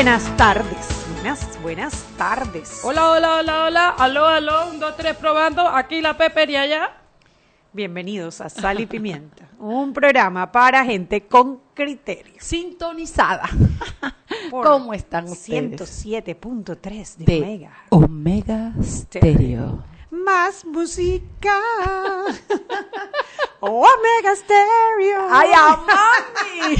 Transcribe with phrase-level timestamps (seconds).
[0.00, 1.06] Buenas tardes.
[1.12, 2.80] Buenas, buenas tardes.
[2.84, 3.88] Hola, hola, hola, hola.
[3.90, 4.70] Aló, aló.
[4.70, 5.68] Un, dos, tres, probando.
[5.68, 6.92] Aquí la Pepe y allá.
[7.74, 12.32] Bienvenidos a Sal y Pimienta, un programa para gente con criterio.
[12.38, 13.42] Sintonizada.
[14.50, 15.78] ¿Cómo están ustedes?
[16.02, 17.72] 107.3 de, de Omega.
[17.90, 19.84] Omega Stereo.
[20.10, 21.60] Más música.
[23.60, 25.28] Omega Stereo.
[25.30, 26.76] ¡Ay, amami!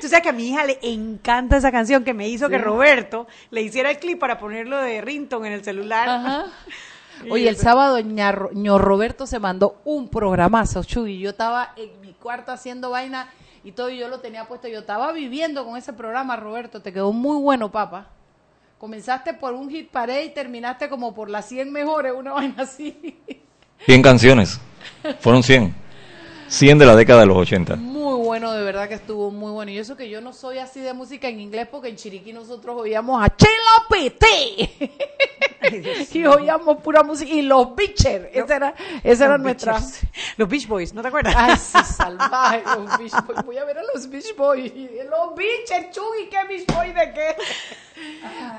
[0.00, 3.26] Tú sabes que a mi hija le encanta esa canción que me hizo que Roberto
[3.50, 6.08] le hiciera el clip para ponerlo de Rington en el celular.
[6.08, 6.46] Ajá.
[7.30, 11.18] Oye, el sábado ño Roberto se mandó un programazo, Chuy.
[11.18, 13.28] Yo estaba en mi cuarto haciendo vaina
[13.62, 14.68] y todo y yo lo tenía puesto.
[14.68, 16.80] Yo estaba viviendo con ese programa, Roberto.
[16.80, 18.08] Te quedó muy bueno, papá.
[18.80, 23.14] Comenzaste por un hit parade y terminaste como por las 100 mejores, una vaina así.
[23.84, 24.58] 100 canciones.
[25.20, 25.74] Fueron 100.
[26.48, 27.76] 100 de la década de los 80.
[27.76, 29.70] Muy bueno, de verdad que estuvo muy bueno.
[29.70, 32.74] Y eso que yo no soy así de música en inglés porque en Chiriquí nosotros
[32.80, 34.98] oíamos a Chela PT.
[36.18, 37.30] y oíamos pura música.
[37.30, 38.28] Y los Beachers.
[38.32, 39.78] Esa era, esa era nuestra.
[40.38, 41.34] Los Beach Boys, ¿no te acuerdas?
[41.36, 42.62] Ay, sí, salvaje.
[42.64, 43.44] Los Beach Boys.
[43.44, 44.72] Voy a ver a los Beach Boys.
[44.74, 47.36] Los Beachers, Chugui, ¿qué Beach Boys de qué?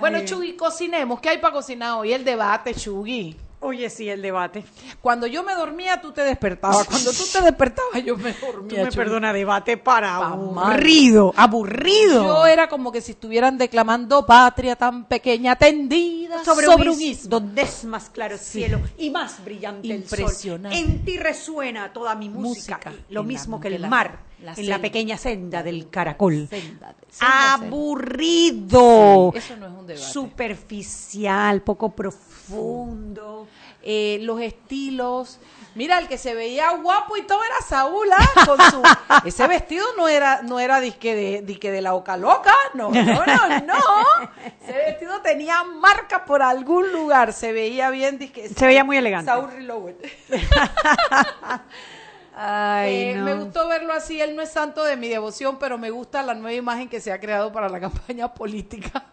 [0.02, 1.22] Bueno, Chugui, cocinemos.
[1.22, 2.12] ¿Qué hay para cocinar hoy?
[2.12, 3.38] El debate, Chugui.
[3.64, 4.64] Oye, sí, el debate.
[5.02, 6.88] Cuando yo me dormía, tú te despertabas.
[6.88, 8.80] Cuando tú te despertabas, yo me dormía.
[8.80, 12.24] Tú me perdona, debate para aburrido, aburrido.
[12.24, 17.30] Yo era como que si estuvieran declamando patria tan pequeña tendida sobre, sobre un ismo.
[17.30, 18.64] Donde es más claro el sí.
[18.64, 20.66] cielo y más brillante el sol.
[20.72, 22.80] En ti resuena toda mi música.
[22.84, 24.31] música lo mismo que el mar.
[24.44, 24.78] La en senda.
[24.78, 26.48] la pequeña senda del caracol.
[26.50, 29.32] Senda, senda, Aburrido.
[29.34, 30.06] Sí, eso no es un debate.
[30.06, 33.48] Superficial, poco profundo.
[33.84, 35.40] Eh, los estilos.
[35.74, 38.46] Mira, el que se veía guapo y todo era Saúl, ¿ah?
[38.46, 38.84] Con su,
[39.26, 43.26] ese vestido no era, no era disque de, disque de la oca loca, no, no,
[43.26, 43.80] no, no.
[44.62, 48.50] Ese vestido tenía marca por algún lugar, se veía bien, disque.
[48.50, 49.32] Se veía muy elegante.
[49.32, 49.94] Saúl Reload.
[52.34, 53.26] Ay, eh, no.
[53.26, 56.34] Me gustó verlo así, él no es santo de mi devoción, pero me gusta la
[56.34, 59.04] nueva imagen que se ha creado para la campaña política.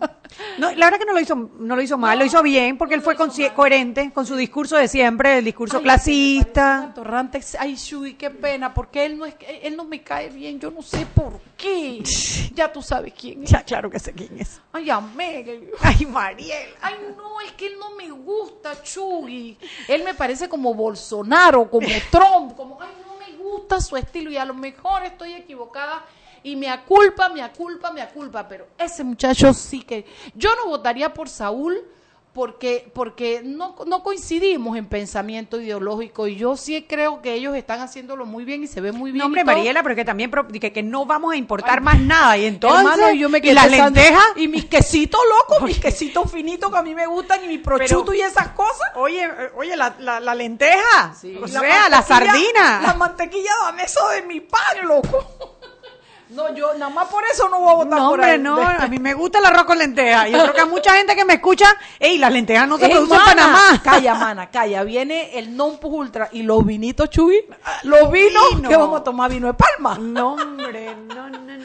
[0.59, 2.77] No, la verdad que no lo hizo, no lo hizo mal, no, lo hizo bien,
[2.77, 3.17] porque él fue
[3.55, 6.93] coherente con su discurso de siempre, el discurso Ay, clasista.
[6.95, 10.71] Torrante, ay, Shui, qué pena, porque él no es, él no me cae bien, yo
[10.71, 12.03] no sé por qué.
[12.55, 13.51] ya tú sabes quién es.
[13.51, 14.61] Ya, claro que sé quién es.
[14.73, 15.71] Ay, Amel.
[15.81, 16.69] Ay, Mariel.
[16.81, 19.57] Ay, no, es que él no me gusta, Chuy.
[19.89, 23.18] Él me parece como Bolsonaro, como Trump, como, ay, no
[23.49, 26.05] gusta su estilo y a lo mejor estoy equivocada
[26.43, 31.13] y me aculpa, me aculpa, me aculpa, pero ese muchacho sí que yo no votaría
[31.13, 31.83] por Saúl
[32.33, 37.81] porque porque no, no coincidimos en pensamiento ideológico y yo sí creo que ellos están
[37.81, 39.19] haciéndolo muy bien y se ve muy bien.
[39.19, 42.39] No, hombre, Mariela, pero que también que, que, no vamos a importar Ay, más nada
[42.39, 46.71] y entonces hermano, yo me y las lentejas y mis quesitos locos, mis quesitos finitos
[46.71, 48.89] que a mí me gustan y mi prosciutto y esas cosas.
[48.97, 53.53] Oye, oye, la, la, la lenteja, sí, o sea, la sardina, la mantequilla
[53.83, 55.48] eso de mi pan, loco.
[56.31, 58.43] No, yo nada más por eso no voy a votar no, por hombre, él.
[58.43, 60.31] no, a mí me gusta el arroz con lentejas.
[60.31, 61.67] Yo creo que a mucha gente que me escucha,
[61.99, 63.83] ey, las lentejas no se Ey, producen mana, en Panamá.
[63.83, 64.85] Calla, mana, calla.
[64.85, 67.45] Viene el non plus ultra y los vinitos chuy.
[67.85, 68.69] Los vinos Vino.
[68.69, 69.97] que vamos a tomar vino de palma.
[69.99, 71.57] No, hombre, no, no, no,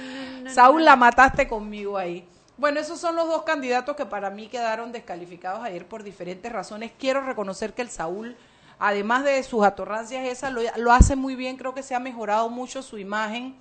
[0.44, 0.54] no.
[0.54, 2.26] Saúl, la mataste conmigo ahí.
[2.56, 6.92] Bueno, esos son los dos candidatos que para mí quedaron descalificados ayer por diferentes razones.
[6.98, 8.38] Quiero reconocer que el Saúl,
[8.80, 11.58] además de sus atorrancias esas, lo, lo hace muy bien.
[11.58, 13.56] Creo que se ha mejorado mucho su imagen.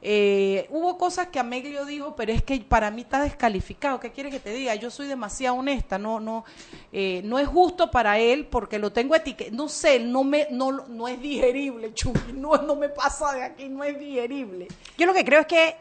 [0.00, 3.98] Eh, hubo cosas que Ameglio dijo, pero es que para mí está descalificado.
[3.98, 4.74] ¿Qué quiere que te diga?
[4.76, 6.44] Yo soy demasiado honesta, no, no,
[6.92, 9.56] eh, no es justo para él porque lo tengo etiquetado.
[9.56, 12.12] No sé, no me, no, no es digerible, Chuy.
[12.34, 14.68] No, no me pasa de aquí, no es digerible.
[14.96, 15.74] Yo lo que creo es que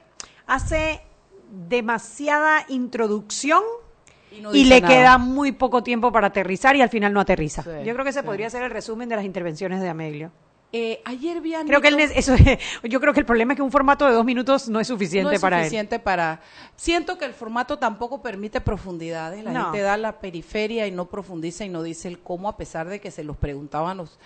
[0.47, 1.01] hace
[1.49, 3.61] demasiada introducción
[4.31, 4.93] Y, no y dice le nada.
[4.93, 7.61] queda muy poco tiempo para aterrizar y al final no aterriza.
[7.63, 8.25] Sí, yo creo que ese sí.
[8.25, 10.31] podría ser el resumen de las intervenciones de Ameglio.
[10.79, 12.35] Eh, ayer vi a Creo que ne- eso,
[12.83, 15.23] yo creo que el problema es que un formato de dos minutos no es suficiente
[15.29, 16.39] no es para suficiente para
[16.75, 19.63] siento que el formato tampoco permite profundidades la No.
[19.65, 22.99] gente da la periferia y no profundiza y no dice el cómo a pesar de
[23.01, 24.19] que se los preguntaban los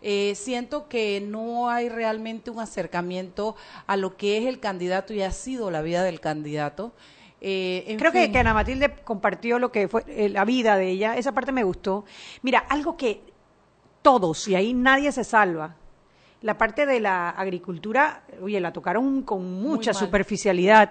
[0.00, 3.56] Eh, siento que no hay realmente un acercamiento
[3.88, 6.92] a lo que es el candidato y ha sido la vida del candidato.
[7.40, 11.16] Eh, Creo que, que, Ana Matilde compartió lo que fue eh, la vida de ella,
[11.16, 12.04] esa parte me gustó.
[12.42, 13.22] Mira, algo que
[14.02, 15.74] todos, y ahí nadie se salva,
[16.40, 20.90] la parte de la agricultura, oye, la tocaron con mucha superficialidad.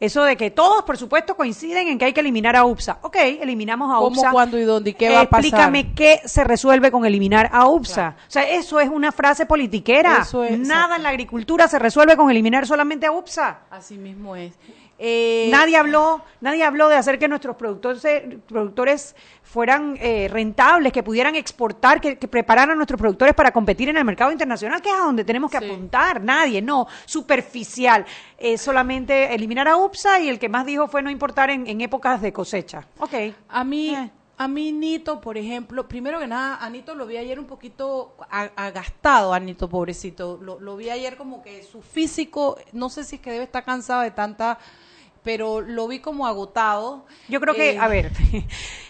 [0.00, 3.00] Eso de que todos, por supuesto, coinciden en que hay que eliminar a UPSA.
[3.02, 4.20] Ok, eliminamos a UPSA.
[4.22, 4.90] ¿Cómo, cuándo y dónde?
[4.90, 5.44] ¿Y qué va a pasar?
[5.44, 8.16] Explícame qué se resuelve con eliminar a UPSA.
[8.16, 10.26] O sea, eso es una frase politiquera.
[10.58, 13.60] Nada en la agricultura se resuelve con eliminar solamente a UPSA.
[13.70, 14.54] Así mismo es.
[15.02, 18.02] Eh, nadie habló, nadie habló de hacer que nuestros productores,
[18.46, 23.96] productores fueran eh, rentables, que pudieran exportar, que, prepararan a nuestros productores para competir en
[23.96, 26.22] el mercado internacional, que es a donde tenemos que apuntar.
[26.22, 28.04] Nadie, no, superficial.
[28.36, 32.20] Eh, solamente eliminar a UPSA y el que más dijo fue no importar en, épocas
[32.20, 32.86] de cosecha.
[32.98, 33.14] Ok.
[33.48, 33.96] A mí.
[34.36, 38.16] A mí, Nito, por ejemplo, primero que nada, a Nito lo vi ayer un poquito
[38.30, 40.38] agastado, a Nito, pobrecito.
[40.40, 43.64] Lo, lo, vi ayer como que su físico, no sé si es que debe estar
[43.66, 44.58] cansado de tanta
[45.22, 47.04] pero lo vi como agotado.
[47.28, 48.12] Yo creo que, a eh, ver,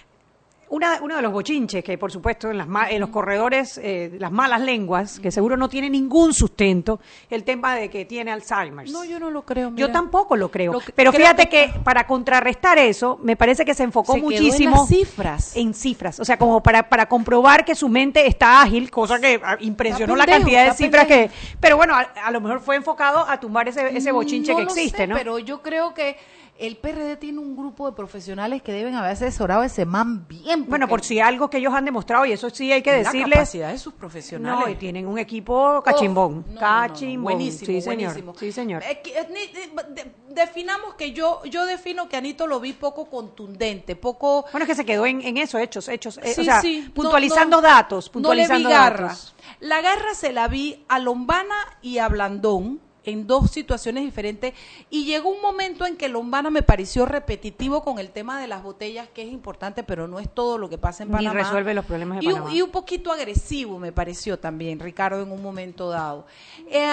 [0.70, 4.30] una, uno de los bochinches que, por supuesto, en, las, en los corredores, eh, las
[4.30, 8.88] malas lenguas, que seguro no tiene ningún sustento, el tema de que tiene Alzheimer.
[8.88, 9.72] No, yo no lo creo.
[9.74, 10.80] Yo tampoco lo creo.
[10.94, 15.56] pero fíjate que, para contrarrestar eso, me parece que se enfocó muchísimo en cifras.
[15.56, 16.20] En cifras.
[16.20, 20.14] O sea, como para, para comprobar que su mente está ágil, cosa que ah, impresionó
[20.14, 21.30] la cantidad de cifras que.
[21.58, 25.16] Pero bueno, a, lo mejor fue enfocado a tumbar ese, ese bochinche que existe, ¿no?
[25.16, 26.16] Pero yo creo que
[26.60, 30.66] el PRD tiene un grupo de profesionales que deben haber asesorado a ese man bien.
[30.68, 33.28] Bueno, por si algo que ellos han demostrado, y eso sí hay que decirles.
[33.28, 34.66] La capacidad de sus profesionales.
[34.66, 36.44] No, y tienen un equipo cachimbón.
[36.58, 37.24] cachimbón.
[37.24, 38.14] buenísimo, sí, señor.
[38.38, 38.82] Sí, señor.
[38.82, 44.44] Eh, eh, definamos que yo, yo defino que Anito lo vi poco contundente, poco.
[44.52, 46.18] Bueno, es que se quedó en, eso, hechos, hechos.
[46.22, 46.62] Eh, o sea,
[46.94, 49.16] puntualizando datos, puntualizando no le vi garra.
[49.60, 54.54] La garra se la vi a Lombana y a Blandón en dos situaciones diferentes
[54.90, 58.62] y llegó un momento en que Lombana me pareció repetitivo con el tema de las
[58.62, 61.34] botellas, que es importante, pero no es todo lo que pasa en Panamá.
[61.34, 62.52] Ni resuelve los problemas de y, Panamá.
[62.54, 66.26] Y un poquito agresivo me pareció también, Ricardo, en un momento dado.
[66.68, 66.88] Eh,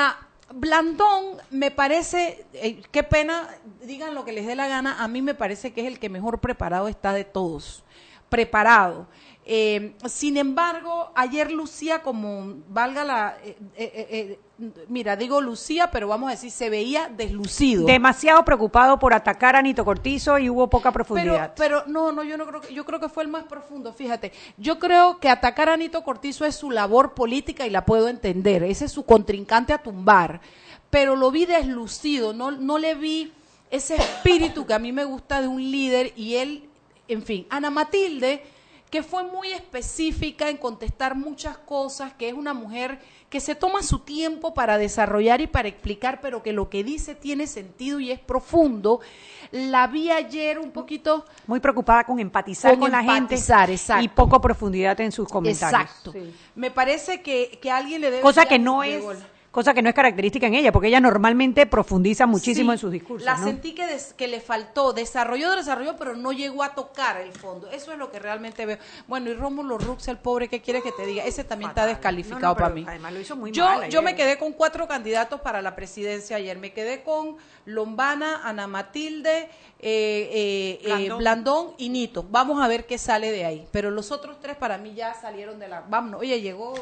[0.53, 3.49] Blandón me parece, eh, qué pena,
[3.83, 6.09] digan lo que les dé la gana, a mí me parece que es el que
[6.09, 7.83] mejor preparado está de todos.
[8.29, 9.07] Preparado.
[9.49, 14.39] Eh, sin embargo, ayer lucía como, valga la, eh, eh,
[14.89, 17.85] mira, digo lucía, pero vamos a decir, se veía deslucido.
[17.85, 21.53] Demasiado preocupado por atacar a Nito Cortizo y hubo poca profundidad.
[21.55, 24.33] Pero, no, no, yo no creo que, yo creo que fue el más profundo, fíjate.
[24.57, 28.63] Yo creo que atacar a Nito Cortizo es su labor política y la puedo entender,
[28.63, 30.41] ese es su contrincante a tumbar,
[30.89, 33.31] pero lo vi deslucido, no, no le vi
[33.71, 36.67] ese espíritu que a mí me gusta de un líder y él,
[37.07, 38.43] en fin, Ana Matilde
[38.89, 42.99] que fue muy específica en contestar muchas cosas, que es una mujer
[43.29, 47.13] que se toma su tiempo para desarrollar y para explicar, pero que lo que dice
[47.13, 49.01] tiene sentido y es profundo.
[49.51, 51.25] La vi ayer un poquito...
[51.45, 54.01] Muy preocupada con empatizar con, la gente exacto.
[54.01, 55.81] y poco profundidad en sus comentarios.
[55.81, 56.13] Exacto.
[56.55, 58.21] Me parece que, que alguien le debe...
[58.21, 59.03] Cosa que no es
[59.57, 63.25] cosa que no es característica en ella, porque ella normalmente profundiza muchísimo en sus discursos.
[63.25, 67.67] La sentí que, que le faltó, desarrolló, desarrolló, pero no llegó a tocar el fondo.
[67.71, 68.77] Eso es lo que realmente veo.
[69.07, 71.23] Bueno, y Rómulo Rux, el pobre, ¿qué quiere que te diga?
[71.23, 72.85] Ese también está descalificado para mí.
[72.87, 76.37] Además lo hizo muy yo, mal yo me quedé con cuatro candidatos para la presidencia
[76.37, 76.59] ayer.
[76.59, 79.49] Me quedé con Lombana, Ana Matilde,
[79.79, 81.73] eh, eh, eh, Blandón.
[81.79, 82.23] y Nito.
[82.29, 83.67] Vamos a ver qué sale de ahí.
[83.71, 85.81] Pero los otros tres para mí ya salieron de la...
[85.81, 86.75] Vamos, oye, llegó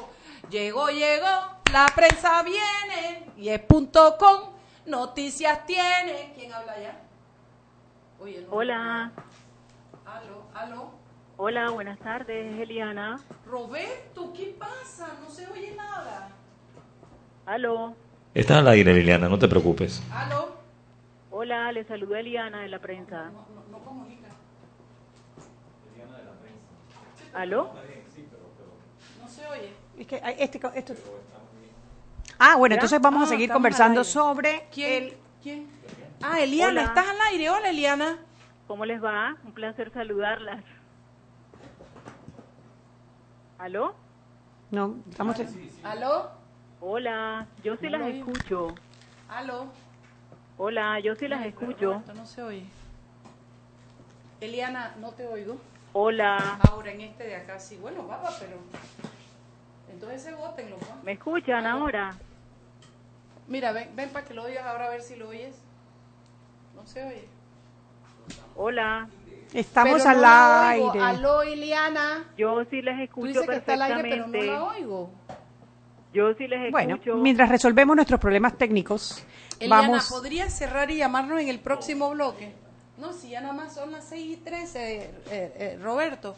[0.49, 1.25] Llegó, llegó,
[1.71, 4.51] la prensa viene y es punto com,
[4.85, 6.33] noticias tiene.
[6.35, 7.01] ¿Quién habla ya?
[8.51, 9.11] Hola.
[10.05, 10.91] Aló, aló.
[11.37, 13.19] Hola, buenas tardes, Eliana.
[13.45, 15.15] Roberto, ¿qué pasa?
[15.19, 16.29] No se oye nada.
[17.45, 17.95] Aló.
[18.33, 20.01] Está al aire, Eliana, no te preocupes.
[20.11, 20.55] Aló.
[21.31, 23.25] Hola, le saluda Eliana de la prensa.
[23.25, 24.29] No, no, no comunica.
[25.93, 27.37] Eliana de la prensa.
[27.37, 27.73] ¿Aló?
[29.19, 29.84] No se oye.
[29.97, 30.93] Es que este, esto...
[32.37, 34.67] Ah, bueno, entonces vamos a ah, seguir conversando sobre...
[34.71, 35.13] ¿Quién?
[35.41, 35.67] ¿Quién?
[36.21, 37.49] Ah, Eliana, ¿estás al aire?
[37.49, 38.17] Hola, Eliana.
[38.67, 39.35] ¿Cómo les va?
[39.43, 40.63] Un placer saludarlas.
[43.57, 43.95] ¿Aló?
[44.71, 45.37] No, estamos...
[45.83, 46.31] ¿Aló?
[46.81, 48.75] Hola, yo sí las escucho.
[49.29, 49.67] ¿Aló?
[50.57, 52.01] Hola, yo sí las escucho.
[52.13, 52.65] No se oye.
[54.41, 55.57] Eliana, no te oigo.
[55.93, 56.59] Hola.
[56.69, 57.77] Ahora en este de acá sí.
[57.77, 58.57] Bueno, va, pero...
[59.95, 60.75] Entonces ese bótenlo.
[60.75, 61.03] Pues.
[61.03, 62.13] ¿Me escuchan ahora?
[63.47, 65.55] Mira, ven, ven para que lo oigas ahora a ver si lo oyes.
[66.75, 67.29] No se oye.
[68.57, 69.07] Hola.
[69.53, 70.99] Estamos al aire.
[70.99, 72.25] Aló, Iliana.
[72.37, 75.09] Yo sí les escucho Tú que está al aire, pero no la oigo.
[76.13, 76.71] Yo sí les escucho.
[76.71, 79.23] Bueno, mientras resolvemos nuestros problemas técnicos,
[79.61, 80.09] Eliana, vamos...
[80.09, 82.53] ¿podrías cerrar y llamarnos en el próximo bloque?
[82.97, 86.35] No, si ya nada más son las 6 y 13, eh, eh, Roberto.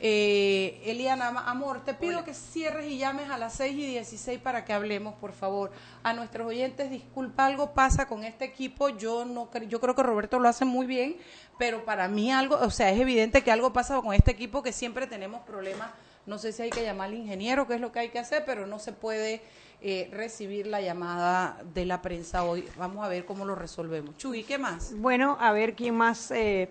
[0.00, 4.64] Eh, Eliana, amor, te pido que cierres y llames a las 6 y 16 para
[4.64, 5.70] que hablemos, por favor.
[6.02, 8.88] A nuestros oyentes, disculpa, algo pasa con este equipo.
[8.88, 11.16] Yo no yo creo que Roberto lo hace muy bien,
[11.58, 14.72] pero para mí algo, o sea, es evidente que algo pasa con este equipo que
[14.72, 15.90] siempre tenemos problemas.
[16.26, 18.44] No sé si hay que llamar al ingeniero, qué es lo que hay que hacer,
[18.46, 19.42] pero no se puede
[19.82, 22.66] eh, recibir la llamada de la prensa hoy.
[22.78, 24.16] Vamos a ver cómo lo resolvemos.
[24.16, 24.94] Chuy, ¿qué más?
[24.96, 26.30] Bueno, a ver quién más.
[26.30, 26.70] Eh,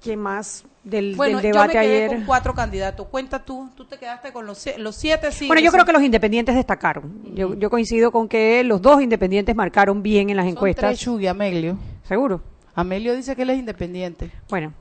[0.00, 3.06] ¿Quién más del, bueno, debate yo me quedé con cuatro candidatos.
[3.08, 5.32] Cuenta tú, tú te quedaste con los, los siete.
[5.32, 7.34] Sí, bueno, yo creo que los independientes destacaron.
[7.34, 10.98] yo, yo, coincido con que los dos independientes marcaron bien en las encuestas.
[10.98, 11.78] Son tres Amelio.
[12.06, 12.42] ¿Seguro?
[12.74, 14.30] Amelio dice que él es independiente.
[14.48, 14.72] Bueno,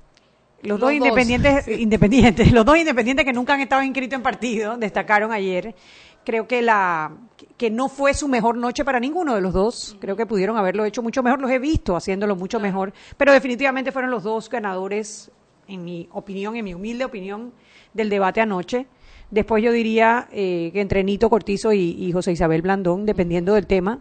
[0.64, 5.32] los, dos, independientes, independientes, los dos independientes que nunca han estado inscritos en partido, destacaron
[5.32, 5.76] ayer.
[6.24, 7.12] Creo que la
[7.58, 9.96] que no fue su mejor noche para ninguno de los dos.
[10.00, 11.42] Creo que pudieron haberlo hecho mucho mejor.
[11.42, 15.32] Los he visto haciéndolo mucho mejor, pero definitivamente fueron los dos ganadores,
[15.68, 17.54] en mi opinión, en mi humilde opinión,
[17.94, 18.88] del debate anoche.
[19.32, 24.00] Después yo diría eh, que entre Nito Cortizo y, José Isabel Blandón, dependiendo del tema.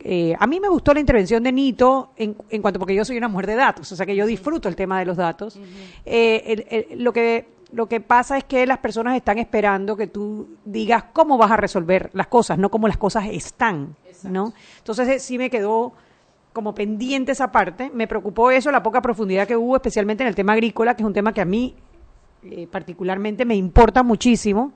[0.00, 3.16] Eh, a mí me gustó la intervención de Nito en, en, cuanto porque yo soy
[3.16, 5.58] una mujer de datos, o sea que yo disfruto el tema de los datos.
[6.04, 11.06] Eh, lo que lo que pasa es que las personas están esperando que tú digas
[11.12, 14.52] cómo vas a resolver las cosas, no cómo las cosas están, ¿no?
[14.78, 15.92] Entonces eh, sí me quedó
[16.52, 17.90] como pendiente esa parte.
[17.92, 21.06] Me preocupó eso, la poca profundidad que hubo, especialmente en el tema agrícola, que es
[21.06, 21.74] un tema que a mí
[22.44, 24.72] eh, particularmente me importa muchísimo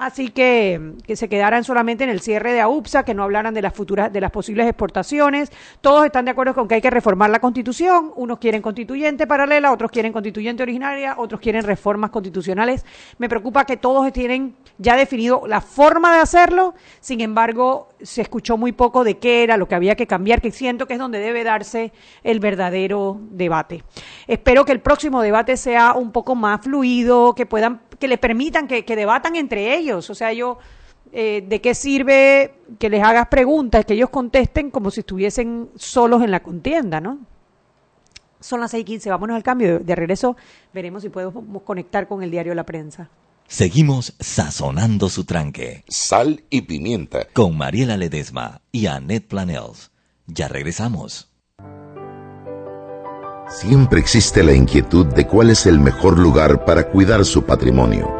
[0.00, 3.60] Así que que se quedaran solamente en el cierre de AUPSA, que no hablaran de
[3.60, 5.52] las futuras, de las posibles exportaciones.
[5.82, 8.10] Todos están de acuerdo con que hay que reformar la Constitución.
[8.16, 12.86] Unos quieren constituyente paralela, otros quieren constituyente originaria, otros quieren reformas constitucionales.
[13.18, 16.74] Me preocupa que todos tienen ya definido la forma de hacerlo.
[17.00, 20.50] Sin embargo, se escuchó muy poco de qué era lo que había que cambiar, que
[20.50, 21.92] siento que es donde debe darse
[22.22, 23.84] el verdadero debate.
[24.26, 28.66] Espero que el próximo debate sea un poco más fluido, que puedan que les permitan
[28.66, 29.89] que, debatan entre ellos.
[29.92, 30.58] O sea, yo,
[31.12, 36.22] eh, ¿de qué sirve que les hagas preguntas, que ellos contesten como si estuviesen solos
[36.22, 37.18] en la contienda, ¿no?
[38.40, 39.78] Son las 6:15, vámonos al cambio.
[39.78, 40.36] De, regreso
[40.72, 43.10] veremos si podemos conectar con el diario La Prensa.
[43.46, 45.84] Seguimos sazonando su tranque.
[45.88, 47.26] Sal y pimienta.
[47.32, 49.90] Con Mariela Ledesma y Annette Planels.
[50.26, 51.28] Ya regresamos.
[53.48, 58.19] Siempre existe la inquietud de cuál es el mejor lugar para cuidar su patrimonio.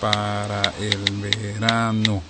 [0.00, 2.22] para el verano?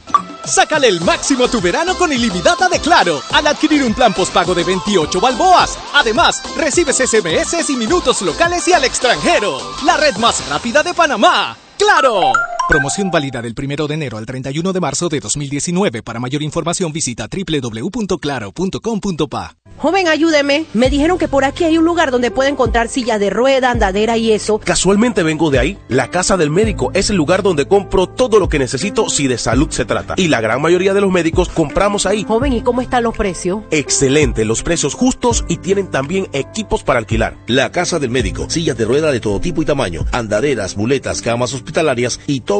[0.45, 4.55] Sácale el máximo a tu verano con ilimitada de Claro al adquirir un plan postpago
[4.55, 5.79] de 28 balboas.
[5.95, 9.59] Además, recibes SMS y minutos locales y al extranjero.
[9.85, 11.57] La red más rápida de Panamá.
[11.79, 12.33] ¡Claro!
[12.71, 16.05] Promoción válida del 1 de enero al 31 de marzo de 2019.
[16.05, 19.57] Para mayor información visita www.claro.com.pa.
[19.77, 20.67] Joven, ayúdeme.
[20.75, 24.19] Me dijeron que por aquí hay un lugar donde puede encontrar sillas de rueda, andadera
[24.19, 24.59] y eso.
[24.59, 25.79] Casualmente vengo de ahí.
[25.89, 29.39] La casa del médico es el lugar donde compro todo lo que necesito si de
[29.39, 30.15] salud se trata.
[30.19, 32.23] Y la gran mayoría de los médicos compramos ahí.
[32.25, 33.63] Joven, ¿y cómo están los precios?
[33.71, 37.37] Excelente, los precios justos y tienen también equipos para alquilar.
[37.47, 41.55] La casa del médico, sillas de rueda de todo tipo y tamaño, andaderas, muletas, camas
[41.55, 42.60] hospitalarias y todo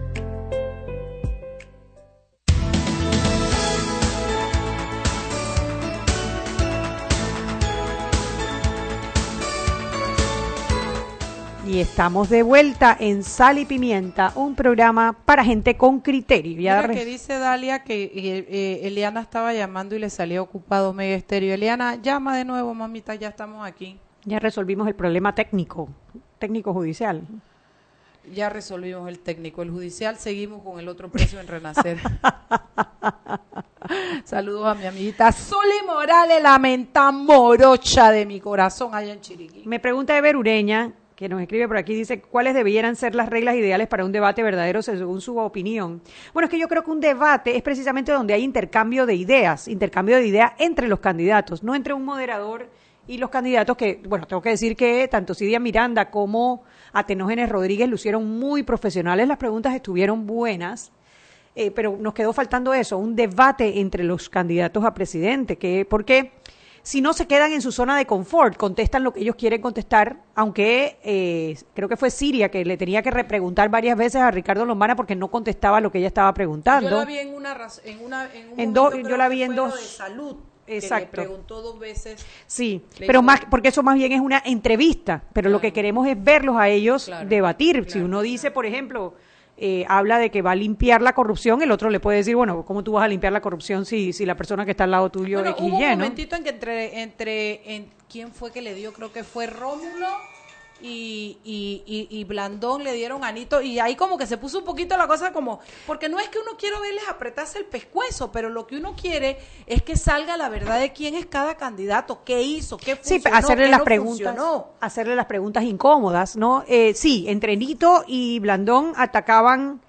[11.71, 16.57] Y estamos de vuelta en Sal y Pimienta, un programa para gente con criterio.
[16.57, 21.15] Mira que dice Dalia que eh, eh, Eliana estaba llamando y le salía ocupado medio
[21.15, 21.53] estéreo.
[21.53, 23.97] Eliana, llama de nuevo, mamita, ya estamos aquí.
[24.25, 25.87] ya resolvimos el problema técnico,
[26.39, 27.21] técnico judicial.
[28.33, 31.99] Ya resolvimos el técnico, el judicial, seguimos con el otro precio en Renacer.
[34.25, 39.63] Saludos a mi amiguita Zuli Morales, la menta morocha de mi corazón allá en Chiriquí.
[39.65, 43.55] Me pregunta Ever Ureña, que nos escribe por aquí, dice, ¿cuáles debieran ser las reglas
[43.55, 46.01] ideales para un debate verdadero según su opinión?
[46.33, 49.67] Bueno, es que yo creo que un debate es precisamente donde hay intercambio de ideas,
[49.67, 52.69] intercambio de ideas entre los candidatos, no entre un moderador
[53.05, 57.87] y los candidatos que, bueno, tengo que decir que tanto Cidia Miranda como Atenógenes Rodríguez
[57.87, 60.91] lucieron muy profesionales, las preguntas estuvieron buenas.
[61.53, 66.31] Eh, pero nos quedó faltando eso, un debate entre los candidatos a presidente, que porque
[66.83, 70.17] si no se quedan en su zona de confort, contestan lo que ellos quieren contestar,
[70.35, 74.65] aunque eh, creo que fue Siria que le tenía que repreguntar varias veces a Ricardo
[74.65, 76.89] Lombana porque no contestaba lo que ella estaba preguntando.
[76.89, 78.73] Yo la vi en una, en una en un En
[79.07, 80.35] yo la que vi en dos- de salud.
[80.65, 81.21] que Exacto.
[81.21, 82.25] le preguntó dos veces.
[82.47, 86.21] Sí, pero más porque eso más bien es una entrevista, pero lo que queremos es
[86.23, 87.85] verlos a ellos Claro, debatir.
[87.89, 89.13] si uno dice, por ejemplo,
[89.57, 92.65] eh, habla de que va a limpiar la corrupción, el otro le puede decir, bueno,
[92.65, 95.09] ¿cómo tú vas a limpiar la corrupción si, si la persona que está al lado
[95.09, 98.61] tuyo Bueno, X hubo y un momentito en que entre, entre en, ¿quién fue que
[98.61, 98.93] le dio?
[98.93, 100.07] Creo que fue Rómulo
[100.81, 104.65] y, y, y, y Blandón le dieron anito y ahí como que se puso un
[104.65, 108.49] poquito la cosa como, porque no es que uno quiera verles apretarse el pescuezo, pero
[108.49, 112.41] lo que uno quiere es que salga la verdad de quién es cada candidato, qué
[112.41, 114.67] hizo, qué Sí, funcionó, hacerle qué las no preguntas, funcionó.
[114.79, 116.63] hacerle las preguntas incómodas, ¿no?
[116.67, 119.81] Eh, sí, entre Nito y Blandón atacaban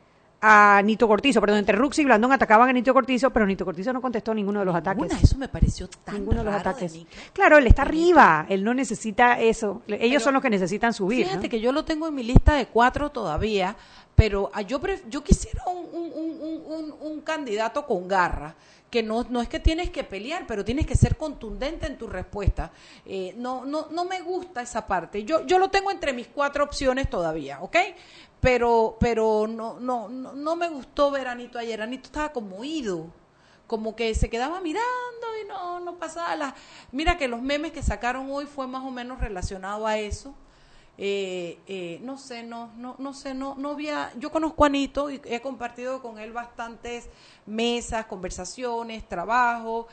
[0.44, 3.92] a Nito Cortizo, perdón, entre Rux y Blandón atacaban a Nito Cortizo, pero Nito Cortizo
[3.92, 5.05] no contestó ninguno de los ataques.
[5.05, 6.98] Una, eso me pareció tan Ninguno de los de ataques.
[7.33, 9.83] Claro, él está arriba, él no necesita eso.
[9.87, 11.26] Ellos Pero son los que necesitan subir.
[11.26, 11.50] Fíjate ¿no?
[11.50, 13.76] que yo lo tengo en mi lista de cuatro todavía,
[14.22, 18.54] pero ah, yo, pref- yo quisiera un, un- un- un- candidato con garra,
[18.88, 22.06] que no, no es que tienes que pelear, pero tienes que ser contundente en tu
[22.06, 22.70] respuesta.
[23.04, 25.24] Eh, no, no, no me gusta esa parte.
[25.24, 27.76] Yo, yo lo tengo entre mis cuatro opciones todavía, ¿ok?
[28.40, 31.82] Pero, pero no, no, no, no me gustó ver a Anito ayer.
[31.82, 33.08] Anito estaba como ido
[33.66, 36.54] como que se quedaba mirando y no, no pasaba la...
[36.92, 40.32] Mira que los memes que sacaron hoy fue más o menos relacionado a eso.
[40.98, 44.12] Eh, eh, no sé, no, no, no sé, no, no había...
[44.18, 47.09] Yo conozco a Anito y he compartido con él bastantes
[47.46, 49.88] mesas, conversaciones, trabajo,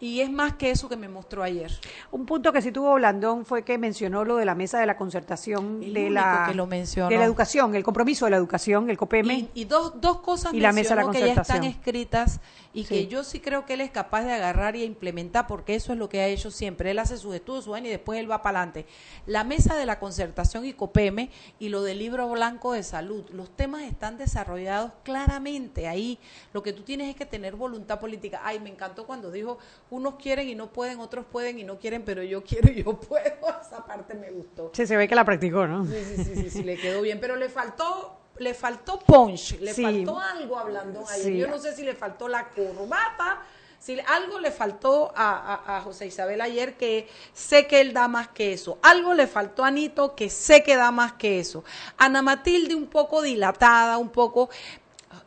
[0.00, 1.70] y es más que eso que me mostró ayer.
[2.10, 4.96] Un punto que sí tuvo Blandón fue que mencionó lo de la mesa de la
[4.96, 7.08] concertación El de la, que lo mencionó.
[7.08, 9.34] de la educación, el compromiso de la educación, el COPEME.
[9.54, 12.40] Y, y dos, dos cosas Y la mesa de la que ya están escritas
[12.72, 12.88] y Sí.
[12.94, 15.98] que yo sí creo que él es capaz de agarrar y implementar porque eso es
[15.98, 16.90] lo que ha hecho siempre.
[16.92, 18.86] Él hace sus estudios, su y después él va para adelante.
[19.26, 23.24] La mesa de la concertación y COPEME y lo del libro blanco de salud.
[23.30, 26.18] Los temas están desarrollados claramente ahí.
[26.52, 28.40] Lo que tú tienes es que tener voluntad política.
[28.44, 29.58] Ay, me encantó cuando dijo,
[29.90, 32.98] unos quieren y no pueden, otros pueden y no quieren, pero yo quiero y yo
[33.00, 33.24] puedo.
[33.60, 34.70] Esa parte me gustó.
[34.74, 35.84] Sí, se ve que la practicó, ¿no?
[35.86, 39.72] Sí, sí, sí, sí, sí, le quedó bien, pero le faltó, le faltó punch, le
[39.74, 39.82] Sí.
[39.82, 41.24] faltó algo hablando ayer.
[41.24, 41.36] Sí.
[41.38, 43.42] Yo no sé si le faltó la corbata,
[43.78, 48.08] si algo le faltó a, a- a José Isabel ayer que sé que él da
[48.08, 48.78] más que eso.
[48.82, 51.62] Algo le faltó a Anito que sé que da más que eso.
[51.96, 54.50] Ana Matilde un poco dilatada, un poco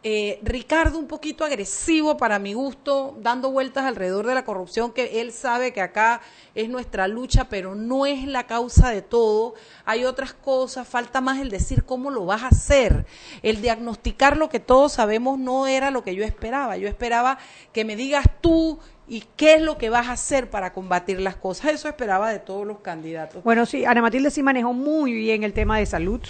[0.03, 5.21] eh, Ricardo un poquito agresivo para mi gusto, dando vueltas alrededor de la corrupción, que
[5.21, 6.21] él sabe que acá
[6.55, 9.53] es nuestra lucha, pero no es la causa de todo.
[9.85, 13.05] Hay otras cosas, falta más el decir cómo lo vas a hacer.
[13.43, 16.77] El diagnosticar lo que todos sabemos no era lo que yo esperaba.
[16.77, 17.37] Yo esperaba
[17.73, 21.35] que me digas tú y qué es lo que vas a hacer para combatir las
[21.35, 21.71] cosas.
[21.71, 23.43] Eso esperaba de todos los candidatos.
[23.43, 26.21] Bueno, sí, Ana Matilde sí manejó muy bien el tema de salud.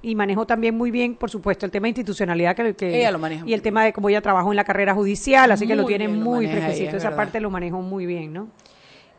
[0.00, 3.18] Y manejó también muy bien, por supuesto, el tema de institucionalidad que, que- Ella lo
[3.18, 5.84] maneja y el tema de cómo ella trabajó en la carrera judicial, así que lo
[5.84, 6.90] tiene bien muy fresquecito.
[6.90, 7.16] es Esa verdad.
[7.16, 8.48] parte lo manejó muy bien, ¿no?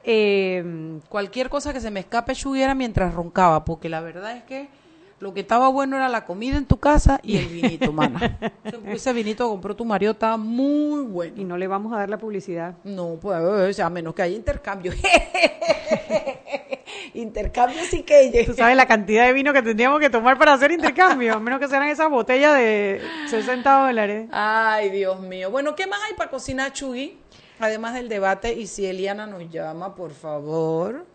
[0.03, 4.43] Eh, Cualquier cosa que se me escape Chuy era mientras roncaba, porque la verdad es
[4.43, 4.69] que
[5.19, 8.39] lo que estaba bueno era la comida en tu casa y el vinito, mana.
[8.85, 11.33] Ese vinito que compró tu marido estaba muy bueno.
[11.37, 12.75] y no le vamos a dar la publicidad.
[12.83, 14.93] No, pues, o sea, a menos que haya intercambio.
[17.13, 20.71] intercambio sí que Tú sabes la cantidad de vino que tendríamos que tomar para hacer
[20.71, 24.29] intercambio, a menos que sean esas botellas de 60 dólares.
[24.31, 25.51] Ay, Dios mío.
[25.51, 27.17] Bueno, ¿qué más hay para cocinar, Chuy?
[27.59, 31.05] Además del debate, y si Eliana nos llama, por favor.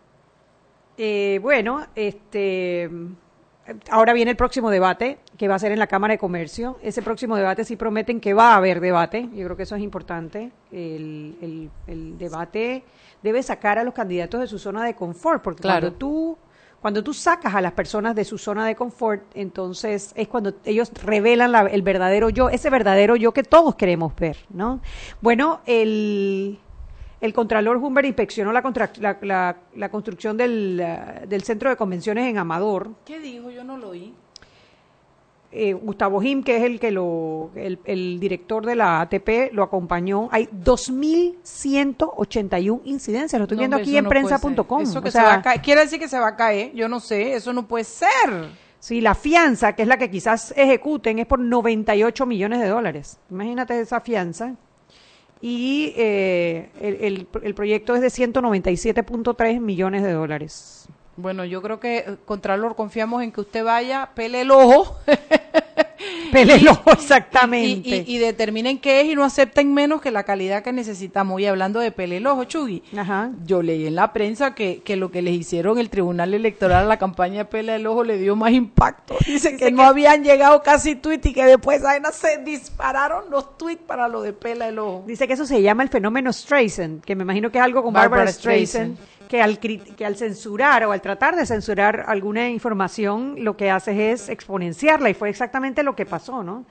[0.97, 2.89] Eh, bueno, este,
[3.89, 6.77] ahora viene el próximo debate que va a ser en la Cámara de Comercio.
[6.81, 9.29] Ese próximo debate sí prometen que va a haber debate.
[9.33, 10.51] Yo creo que eso es importante.
[10.71, 12.83] El, el- el debate
[13.23, 15.81] debe sacar a los candidatos de su zona de confort, porque Claro.
[15.81, 16.37] cuando tú
[16.81, 20.91] cuando tú sacas a las personas de su zona de confort, entonces es cuando ellos
[21.03, 24.81] revelan la- el verdadero yo, ese verdadero yo que todos queremos ver, ¿no?
[25.19, 26.59] Bueno, el,
[27.21, 31.75] el Contralor Humber inspeccionó la, contra- la, la- la construcción del, eh, del centro de
[31.75, 32.91] convenciones en Amador.
[33.05, 33.49] ¿Qué dijo?
[33.51, 34.13] Yo no lo oí.
[35.57, 39.63] Eh, Gustavo Jim, que es el que lo, el, el director de la ATP, lo
[39.63, 40.27] acompañó.
[40.31, 43.39] Hay 2.181 incidencias.
[43.39, 44.81] Lo estoy No, viendo aquí en no prensa.com.
[44.81, 45.61] Eso que O se va a caer.
[45.61, 46.73] Quiere decir que se va a caer.
[46.73, 47.35] Yo no sé.
[47.35, 48.65] Eso no puede ser.
[48.79, 53.19] Sí, la fianza, que es la que quizás ejecuten, es por 98 millones de dólares.
[53.31, 54.55] Imagínate esa fianza.
[55.41, 60.87] Y eh, el, el- el proyecto es de 197.3 millones de dólares.
[61.17, 64.97] Bueno, yo creo que, eh, Contralor, confiamos en que usted vaya, pele el ojo.
[66.35, 67.89] Pelelo, Y, exactamente.
[68.07, 71.39] y- y determinen qué es y no acepten menos que la calidad que necesitamos.
[71.41, 73.31] Y hablando de pele el ojo, Chugui, Ajá.
[73.45, 76.87] yo leí en la prensa que, que lo que les hicieron el Tribunal Electoral a
[76.87, 79.15] la campaña de pele el ojo le dio más impacto.
[79.25, 83.81] Dicen que no habían llegado casi tweets y que después vaina se dispararon los tweets
[83.85, 85.03] para lo de pela el ojo.
[85.07, 87.93] Dice que eso se llama el fenómeno Streisand, que me imagino que es algo con
[87.93, 93.35] Barbara, Barbara Streisand, que al, que al censurar o al tratar de censurar alguna información,
[93.39, 96.65] lo que hace es exponenciarla, y fue exactamente lo que pasó, ¿no?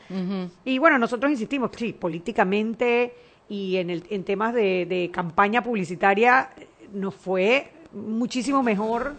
[0.65, 3.15] Y bueno, nosotros insistimos, sí, políticamente
[3.49, 6.51] y en, el, en temas de, de campaña publicitaria
[6.93, 9.15] nos fue muchísimo mejor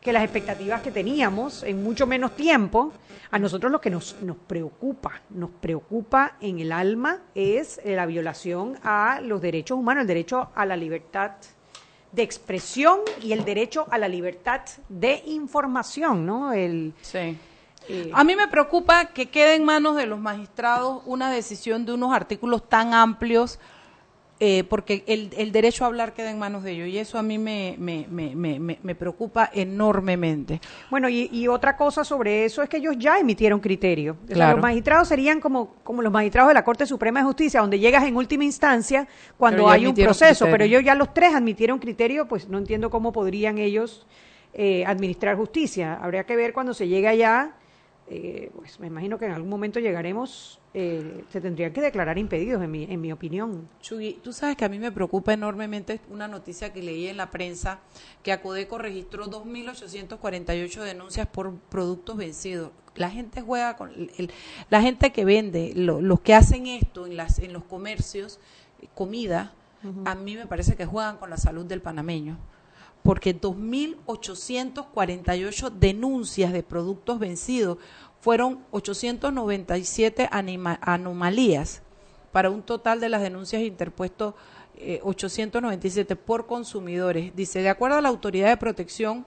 [0.00, 2.92] que las expectativas que teníamos en mucho menos tiempo.
[3.30, 8.78] A nosotros lo que nos, nos preocupa, nos preocupa en el alma es la violación
[8.82, 11.32] a los derechos humanos, el derecho a la libertad
[12.12, 16.52] de expresión y el derecho a la libertad de información, ¿no?
[16.52, 17.38] El, Sí.
[17.88, 21.92] eh, A mí me preocupa que quede en manos de los magistrados una decisión de
[21.92, 23.58] unos artículos tan amplios,
[24.40, 27.22] eh, porque el, el derecho a hablar queda en manos de ellos, y eso a
[27.22, 30.60] mí me, me, me, me, me- preocupa enormemente.
[30.90, 34.16] Bueno, y, y otra cosa sobre eso es que ellos ya emitieron criterio.
[34.24, 37.60] O sea, los magistrados serían como, como los magistrados de la Corte Suprema de Justicia,
[37.60, 40.44] donde llegas en última instancia cuando hay un proceso.
[40.44, 40.52] criterio.
[40.52, 44.06] Pero ellos ya los tres admitieron criterio, pues no entiendo cómo podrían ellos
[44.54, 45.94] eh, administrar justicia.
[46.00, 47.54] Habría que ver cuando se llegue allá.
[48.10, 52.62] Eh, pues me imagino que en algún momento llegaremos, eh, se tendrían que declarar impedidos,
[52.62, 53.68] en mi, en mi opinión.
[53.80, 57.30] Chugui, tú sabes que a mí me preocupa enormemente una noticia que leí en la
[57.30, 57.80] prensa
[58.22, 62.70] que Acodeco registró 2.848 denuncias por productos vencidos.
[62.96, 64.30] La gente juega con el-
[64.70, 68.40] la gente que vende, lo- los que hacen esto en las en los comercios,
[68.94, 69.52] comida,
[70.04, 72.36] a mí me parece que juegan con la salud del panameño.
[73.08, 77.78] Porque 2.848 denuncias de productos vencidos
[78.20, 81.80] fueron 897 anima- anomalías
[82.32, 84.34] para un total de las denuncias interpuestos
[84.76, 87.34] eh, 897 por consumidores.
[87.34, 89.24] Dice, de acuerdo a la Autoridad de Protección,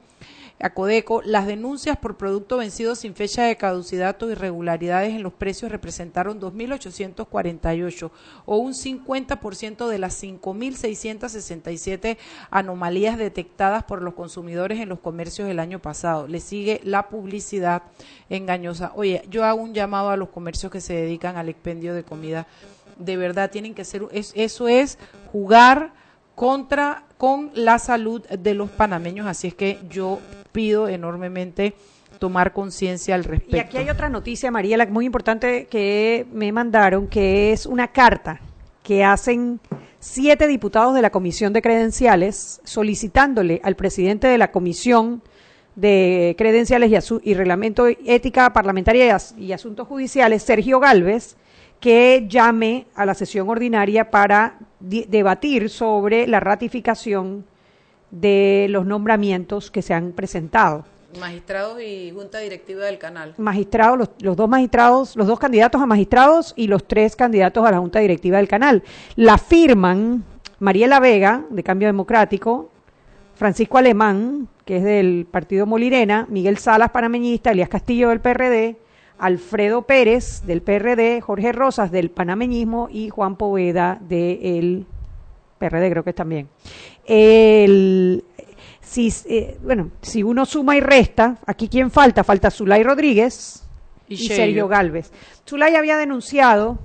[0.63, 5.71] Acodeco, las denuncias por producto vencido sin fecha de caducidad o irregularidades en los precios
[5.71, 8.11] representaron 2.848
[8.45, 12.17] o un 50% de las 5.667
[12.49, 16.27] anomalías detectadas por los consumidores en los comercios el año pasado.
[16.27, 17.83] Le sigue la publicidad
[18.29, 18.91] engañosa.
[18.95, 22.47] Oye, yo hago un llamado a los comercios que se dedican al expendio de comida.
[22.97, 24.97] De verdad, tienen que ser, es- eso es
[25.31, 25.93] jugar
[26.41, 30.17] contra con la salud de los panameños, así es que yo
[30.51, 31.75] pido enormemente
[32.17, 33.57] tomar conciencia al respecto.
[33.57, 38.39] Y aquí hay otra noticia, Mariela, muy importante que me mandaron, que es una carta
[38.81, 39.59] que hacen
[39.99, 45.21] siete diputados de la Comisión de Credenciales solicitándole al presidente de la Comisión
[45.75, 51.35] de Credenciales y, Asu- y Reglamento Ética Parlamentaria y, As- y Asuntos Judiciales, Sergio Galvez,
[51.81, 57.43] que llame a la sesión ordinaria para debatir sobre la ratificación
[58.11, 60.85] de los nombramientos que se han presentado.
[61.19, 63.33] Magistrados y junta directiva del canal.
[63.37, 67.71] magistrados, los, los dos magistrados, los dos candidatos a magistrados y los tres candidatos a
[67.71, 68.83] la Junta Directiva del canal.
[69.17, 70.23] La firman
[70.59, 72.69] Mariela Vega, de Cambio Democrático,
[73.35, 78.77] Francisco Alemán, que es del Partido Molirena, Miguel Salas, panameñista, Elías Castillo del PRD,
[79.21, 84.85] Alfredo Pérez del PRD, Jorge Rosas del panameñismo y Juan Poveda del
[85.59, 86.49] PRD, creo que es también.
[87.05, 88.23] El,
[88.81, 93.63] si, eh, bueno, si uno suma y resta, aquí quién falta, falta Zulay Rodríguez
[94.07, 94.27] Y y.
[94.27, 95.11] Sergio Galvez.
[95.47, 96.79] Zulay había denunciado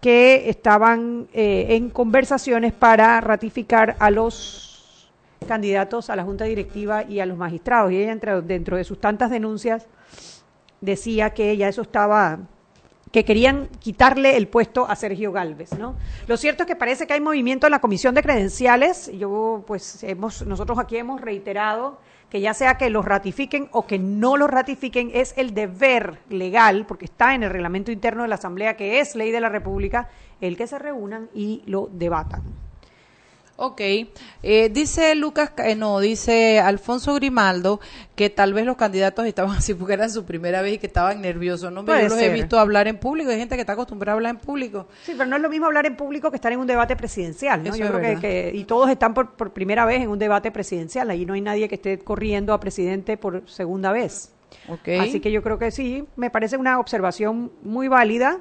[0.00, 5.10] que estaban eh, en conversaciones para ratificar a los
[5.48, 7.90] candidatos a la Junta Directiva y a los magistrados.
[7.92, 9.86] Y ella, entre- dentro de sus tantas denuncias,
[10.84, 12.38] decía que ya eso estaba
[13.14, 15.94] que querían quitarle el puesto a Sergio Galvez, ¿no?
[16.26, 19.08] Lo cierto es que parece que hay movimiento en la comisión de credenciales.
[19.16, 24.00] Yo, pues, hemos, nosotros aquí hemos reiterado que ya sea que los ratifiquen o que
[24.00, 28.34] no los ratifiquen, es el deber legal, porque está en el reglamento interno de la
[28.34, 30.08] Asamblea, que es ley de la República,
[30.40, 32.42] el que se reúnan y lo debatan.
[33.56, 33.80] Ok,
[34.42, 37.78] eh, dice Lucas, eh, no, dice Alfonso Grimaldo
[38.16, 41.20] que tal vez los candidatos estaban así porque era su primera vez y que estaban
[41.22, 41.70] nerviosos.
[41.72, 44.16] No, Puede yo los he visto hablar en público, hay gente que está acostumbrada a
[44.16, 44.88] hablar en público.
[45.04, 47.62] Sí, pero no es lo mismo hablar en público que estar en un debate presidencial,
[47.62, 47.68] ¿no?
[47.70, 51.08] Eso Yo creo que, y todos están por, por primera vez en un debate presidencial,
[51.10, 54.32] ahí no hay nadie que esté corriendo a presidente por segunda vez.
[54.68, 54.88] Ok.
[55.00, 58.38] Así que yo creo que sí, me parece una observación muy válida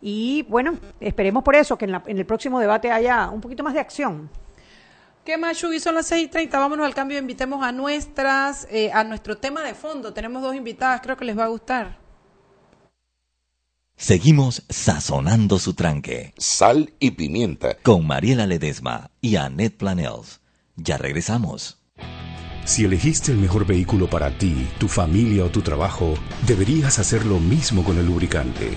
[0.00, 3.64] y bueno, esperemos por eso que en, la- en el próximo debate haya un poquito
[3.64, 4.28] más de acción.
[5.24, 5.80] ¿Qué más, Shugi?
[5.80, 6.58] Son las 6 y 30.
[6.58, 7.18] Vámonos al cambio.
[7.18, 10.12] Invitemos a nuestras, eh, a nuestro tema de fondo.
[10.12, 11.98] Tenemos dos invitadas, creo que les va a gustar.
[13.96, 16.34] Seguimos sazonando su tranque.
[16.36, 17.76] Sal y pimienta.
[17.82, 20.40] Con Mariela Ledesma y Annette Planels.
[20.76, 21.78] Ya regresamos.
[22.66, 26.14] Si elegiste el mejor vehículo para ti, tu familia o tu trabajo,
[26.46, 28.76] deberías hacer lo mismo con el lubricante.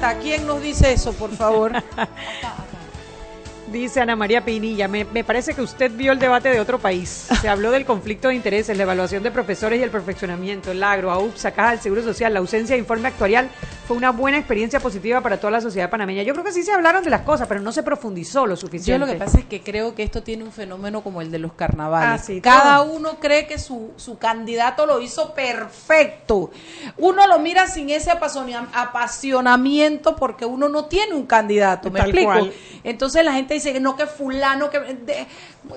[0.08, 0.22] Vuelta.
[0.22, 1.72] ¿Quién nos dice eso, por favor?
[3.72, 7.28] Dice Ana María Pinilla, me, me parece que usted vio el debate de otro país.
[7.40, 11.10] Se habló del conflicto de intereses, la evaluación de profesores y el perfeccionamiento, el agro,
[11.10, 13.50] AUPSA, Caja del Seguro Social, la ausencia de informe actuarial.
[13.86, 16.22] fue una buena experiencia positiva para toda la sociedad panameña.
[16.22, 18.92] Yo creo que sí se hablaron de las cosas, pero no se profundizó lo suficiente.
[18.92, 21.38] Yo lo que pasa es que creo que esto tiene un fenómeno como el de
[21.38, 22.20] los carnavales.
[22.22, 22.92] Ah, sí, Cada todo.
[22.92, 26.50] uno cree que su, su candidato lo hizo perfecto.
[26.96, 32.32] Uno lo mira sin ese apasionamiento porque uno no tiene un candidato, ¿me Tal explico?
[32.32, 32.52] cual.
[32.84, 34.80] Entonces la gente dice que no, que fulano, que...
[34.80, 35.26] de-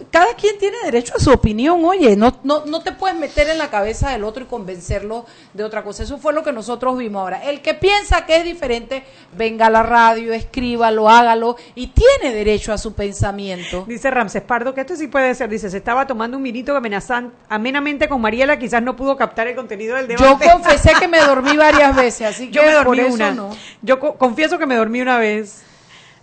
[0.10, 3.58] cada quien tiene derecho a su opinión, oye, no, no, no te puedes meter en
[3.58, 6.04] la cabeza del otro y convencerlo de otra cosa.
[6.04, 7.44] Eso fue lo que nosotros vimos ahora.
[7.50, 9.04] El que piensa que es diferente,
[9.36, 13.84] venga a la radio, escríbalo, hágalo y tiene derecho a su pensamiento.
[13.88, 15.50] Dice Ramses Pardo que esto sí puede ser.
[15.50, 19.56] Dice, se estaba tomando un minito amenazan, amenamente con Mariela, quizás no pudo captar el
[19.56, 20.50] contenido del Yo debate.
[20.52, 23.32] confesé que me dormí varias veces, así que Yo me dormí por eso una.
[23.32, 23.50] no.
[23.82, 25.64] Yo co- confieso que me dormí una vez.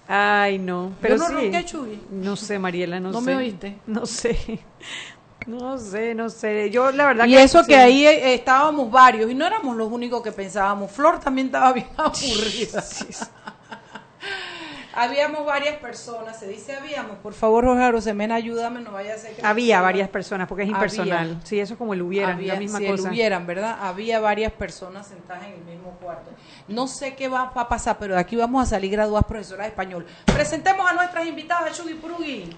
[0.09, 0.93] Ay, no.
[1.01, 1.33] Pero no sí.
[1.35, 2.01] ronqué, Chuy.
[2.11, 3.27] No sé, Mariela, no, ¿No sé.
[3.27, 3.83] me oíste?
[3.87, 4.65] No sé.
[5.47, 6.71] No sé, no sé.
[6.71, 7.69] Yo la verdad Y que eso sí.
[7.69, 10.91] que ahí eh, estábamos varios y no éramos los únicos que pensábamos.
[10.93, 12.83] Flor también estaba bien aburrida.
[14.99, 17.19] Habíamos varias personas, se dice habíamos.
[17.19, 19.47] Por favor, Jorge Arosemena, ayúdame, no vaya a ser que...
[19.47, 20.77] Había varias personas, porque es Había.
[20.77, 21.41] impersonal.
[21.45, 23.09] Sí, eso es como el hubieran, Había, la misma si el cosa.
[23.09, 23.79] hubieran, ¿verdad?
[23.81, 26.31] Había varias personas sentadas en el mismo cuarto.
[26.67, 29.69] No sé qué va a pasar, pero de aquí vamos a salir graduadas profesoras de
[29.69, 30.05] español.
[30.25, 32.51] Presentemos a nuestras invitadas, Chugi Purugui.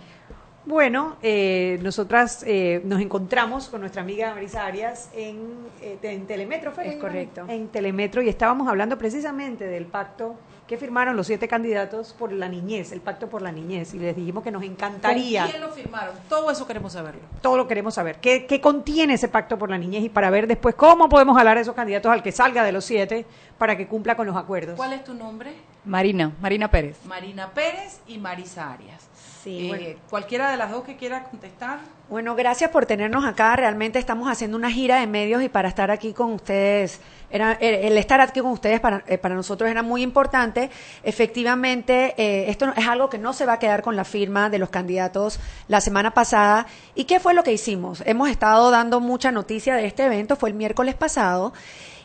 [0.65, 5.37] Bueno, eh, nosotras eh, nos encontramos con nuestra amiga Marisa Arias en,
[5.81, 6.89] eh, en Telemetro, ¿fue?
[6.89, 7.45] Es correcto.
[7.49, 10.37] En Telemetro y estábamos hablando precisamente del pacto
[10.71, 14.15] que firmaron los siete candidatos por la niñez, el pacto por la niñez, y les
[14.15, 15.43] dijimos que nos encantaría.
[15.43, 16.15] ¿Con quién lo firmaron?
[16.29, 17.23] Todo eso queremos saberlo.
[17.43, 18.21] Todo lo queremos saber.
[18.21, 20.05] ¿Qué, qué contiene ese pacto por la niñez?
[20.05, 22.85] Y para ver después cómo podemos jalar a esos candidatos al que salga de los
[22.85, 23.27] siete
[23.59, 24.77] para que cumpla con los acuerdos.
[24.77, 25.55] ¿Cuál es tu nombre?
[25.85, 27.05] Marina, Marina Pérez.
[27.05, 29.10] Marina Pérez y Marisa Arias.
[29.43, 30.01] Sí, Eh, bueno.
[30.11, 31.79] Cualquiera de las dos que quiera contestar.
[32.11, 33.57] Bueno, gracias por tenernos acá.
[33.57, 37.01] Realmente estamos haciendo una gira de medios y para estar aquí con ustedes,
[37.31, 40.71] era, el estar aquí con ustedes para, eh, para nosotros era muy importante.
[41.05, 44.59] Efectivamente, eh, esto es algo que no se va a quedar con la firma de
[44.59, 46.67] los candidatos la semana pasada.
[46.95, 48.03] ¿Y qué fue lo que hicimos?
[48.05, 51.53] Hemos estado dando mucha noticia de este evento, fue el miércoles pasado.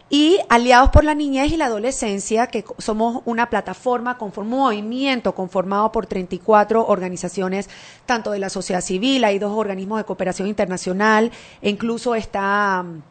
[0.08, 5.34] Y Aliados por la Niñez y la Adolescencia, que somos una plataforma, con un movimiento
[5.34, 7.70] conformado por 34 organizaciones,
[8.06, 13.02] tanto de la sociedad civil, hay dos organismos de cooperación internacional, e incluso está mm,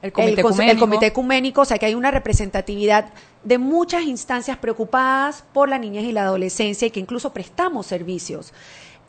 [0.00, 0.80] El Comité conse- Ecuménico.
[0.80, 3.10] Comité Ecuménico, o sea que hay una representatividad
[3.44, 8.54] de muchas instancias preocupadas por la niñez y la adolescencia y que incluso prestamos servicios.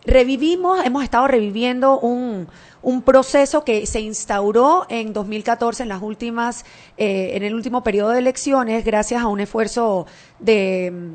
[0.05, 2.47] Revivimos, hemos estado reviviendo un,
[2.81, 6.63] un proceso que se instauró en 2014 en las últimas,
[6.97, 10.07] eh, en el último periodo de elecciones, gracias a un esfuerzo
[10.39, 11.11] de,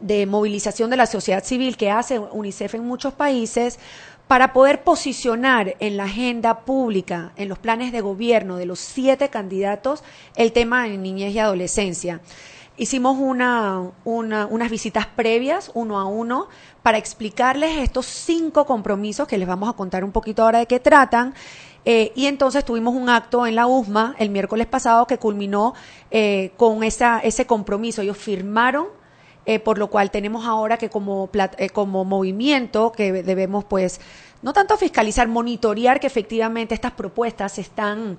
[0.00, 3.78] de movilización de la sociedad civil que hace UNICEF en muchos países
[4.28, 9.30] para poder posicionar en la agenda pública, en los planes de gobierno de los siete
[9.30, 10.04] candidatos,
[10.36, 12.20] el tema de niñez y adolescencia.
[12.80, 16.48] Hicimos una, una- unas visitas previas, uno a uno,
[16.82, 20.80] para explicarles estos cinco compromisos que les vamos a contar un poquito ahora de qué
[20.80, 21.34] tratan.
[21.84, 25.74] Eh, y entonces tuvimos un acto en la USMA el miércoles pasado que culminó
[26.10, 28.00] eh, con esa, ese compromiso.
[28.00, 28.86] Ellos firmaron
[29.44, 31.28] eh, por lo cual tenemos ahora que como,
[32.06, 34.00] movimiento que debemos pues
[34.40, 38.16] no tanto fiscalizar, monitorear que efectivamente estas propuestas se están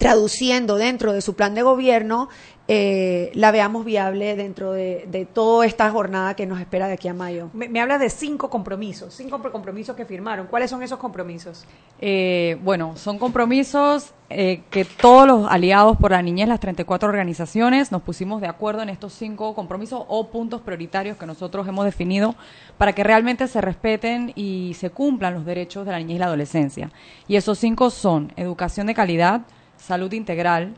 [0.00, 2.30] traduciendo dentro de su plan de gobierno,
[2.72, 7.08] eh, la veamos viable dentro de, de toda esta jornada que nos espera de aquí
[7.08, 7.50] a mayo.
[7.52, 10.46] Me, me habla de cinco compromisos, cinco compromisos que firmaron.
[10.46, 11.64] ¿Cuáles son esos compromisos?
[11.98, 17.90] Eh, bueno, son compromisos eh, que todos los aliados por la niñez, las 34 organizaciones,
[17.90, 22.36] nos pusimos de acuerdo en estos cinco compromisos o puntos prioritarios que nosotros hemos definido
[22.78, 26.26] para que realmente se respeten y se cumplan los derechos de la niñez y la
[26.26, 26.92] adolescencia.
[27.26, 29.40] Y esos cinco son educación de calidad,
[29.76, 30.76] salud integral,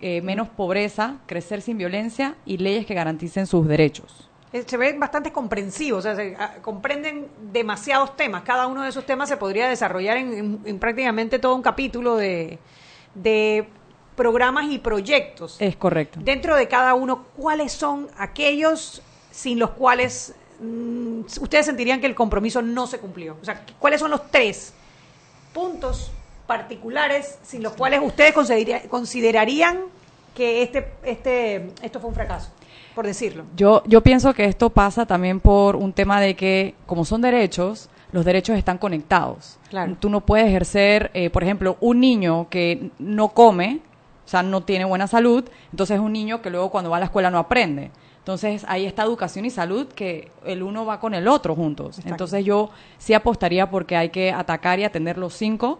[0.00, 4.28] eh, menos pobreza, crecer sin violencia y leyes que garanticen sus derechos.
[4.52, 8.42] Eh, Se ven bastante comprensivos, o sea, se, ah, comprenden demasiados temas.
[8.42, 12.16] Cada uno de esos temas se podría desarrollar en, en- en prácticamente todo un capítulo
[12.16, 12.58] de,
[13.14, 13.66] de
[14.14, 15.56] programas y proyectos.
[15.60, 16.20] Es correcto.
[16.22, 22.14] Dentro de cada uno, ¿cuáles son aquellos sin los cuales mm, ustedes sentirían que el
[22.14, 23.36] compromiso no se cumplió?
[23.42, 24.72] O sea, ¿cuáles son los tres
[25.52, 26.10] puntos
[26.46, 29.78] particulares sin los cuales ustedes considera- considerarían
[30.34, 32.50] que este, este, esto fue un fracaso,
[32.94, 33.44] por decirlo?
[33.56, 37.88] Yo, yo pienso que esto pasa también por un tema de que, como son derechos,
[38.12, 39.58] los derechos están conectados.
[39.70, 39.96] Claro.
[39.98, 43.80] Tú no puedes ejercer, eh, por ejemplo, un niño que no come,
[44.24, 47.00] o sea, no tiene buena salud, entonces es un niño que luego cuando va a
[47.00, 47.90] la escuela no aprende.
[48.18, 51.90] Entonces ahí está educación y salud que el uno va con el otro juntos.
[51.98, 52.10] Exacto.
[52.10, 55.78] Entonces yo sí apostaría porque hay que atacar y atender los cinco.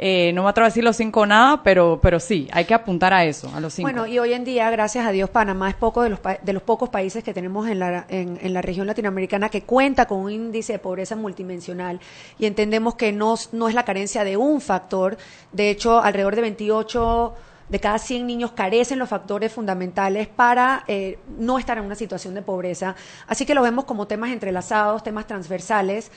[0.00, 3.12] Eh, no me atrevo a decir los cinco nada, pero, pero sí, hay que apuntar
[3.12, 3.86] a eso, a los cinco.
[3.90, 6.52] Bueno, y hoy en día, gracias a Dios, Panamá es poco de los, pa- de
[6.52, 10.30] los pocos países que tenemos en la, en, la región latinoamericana que cuenta con un
[10.30, 11.98] índice de pobreza multidimensional
[12.38, 15.16] y entendemos que no, no es la carencia de un factor.
[15.52, 17.34] De hecho, alrededor de 28
[17.68, 22.32] de cada 100 niños carecen los factores fundamentales para eh, no estar en una situación
[22.34, 22.94] de pobreza.
[23.26, 26.10] Así que lo vemos como temas entrelazados, temas transversales.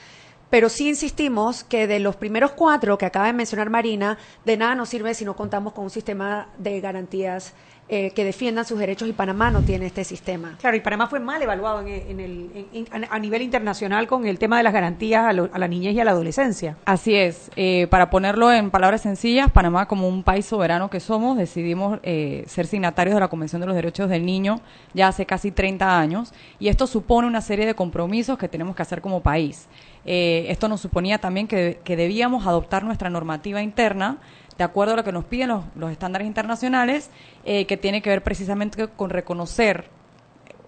[0.52, 4.74] Pero sí insistimos que de los primeros cuatro que acaba de mencionar Marina, de nada
[4.74, 7.54] nos sirve si no contamos con un sistema de garantías
[7.88, 10.56] eh, que defiendan sus derechos y Panamá no tiene este sistema.
[10.60, 14.26] Claro, y Panamá fue mal evaluado en, en el, en- en- a nivel internacional con
[14.26, 16.76] el tema de las garantías a, lo- a la niñez y a la adolescencia.
[16.84, 17.50] Así es.
[17.56, 22.44] Eh, para ponerlo en palabras sencillas, Panamá, como un país soberano que somos, decidimos eh,
[22.46, 24.60] ser signatarios de la Convención de los Derechos del Niño
[24.94, 28.82] ya hace casi 30 años y esto supone una serie de compromisos que tenemos que
[28.82, 29.66] hacer como país.
[30.04, 34.18] Eh, esto nos suponía también que, que debíamos adoptar nuestra normativa interna
[34.58, 37.10] de acuerdo a lo que nos piden los, estándares internacionales,
[37.44, 39.86] eh, que tiene que ver precisamente con reconocer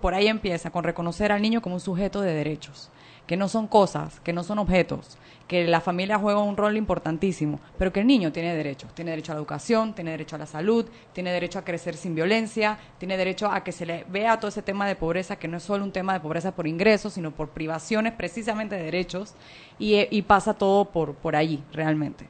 [0.01, 2.91] por ahí empieza, con reconocer al niño como un sujeto de derechos,
[3.27, 5.17] que no son cosas, que no son objetos,
[5.49, 9.33] que la familia juega un rol importantísimo, pero que el niño tiene derechos, tiene derecho
[9.33, 13.17] a la educación, tiene derecho a la salud, tiene derecho a crecer sin violencia, tiene
[13.17, 15.85] derecho a que se le vea todo ese tema de pobreza, que no es solo
[15.85, 19.35] un tema de pobreza por ingresos, sino por privaciones precisamente de derechos,
[19.79, 22.29] y, eh, y pasa todo por, por allí, realmente.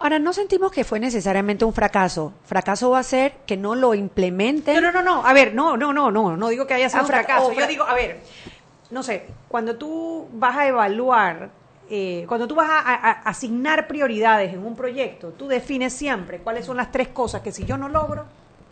[0.00, 2.32] Ahora, no sentimos que fue necesariamente un fracaso.
[2.44, 4.74] Fracaso va a ser que no lo implementen.
[4.74, 5.26] No, no, no, no.
[5.26, 6.36] A ver, no, no, no, no.
[6.36, 7.46] No digo que haya sido Ah, un fra- fracaso.
[7.48, 8.20] o fra- Yo digo, a ver,
[8.90, 11.50] no sé, cuando tú vas a evaluar,
[11.88, 16.38] eh, cuando tú vas a, a- a asignar prioridades en un proyecto, tú defines siempre
[16.38, 18.24] cuáles son las tres cosas que si yo no logro,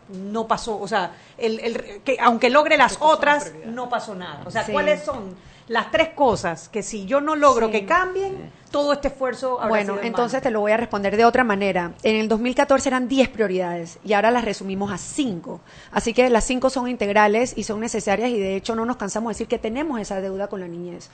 [0.09, 0.81] no pasó.
[0.81, 4.43] O sea, el, el- que aunque logre las otras, no pasó nada.
[4.47, 4.73] O sea, Sí.
[4.73, 5.35] cuáles son
[5.69, 7.73] las tres cosas que si yo no logro Sí.
[7.73, 11.25] que cambien, todo este esfuerzo habrá Bueno, sido entonces te lo voy a responder de
[11.25, 11.93] otra manera.
[12.03, 15.61] En el 2014 eran 10 prioridades y ahora las resumimos a 5.
[15.91, 19.31] Así que las 5 son integrales y son necesarias y de hecho no nos cansamos
[19.31, 21.09] de decir que tenemos esa deuda con la niñez.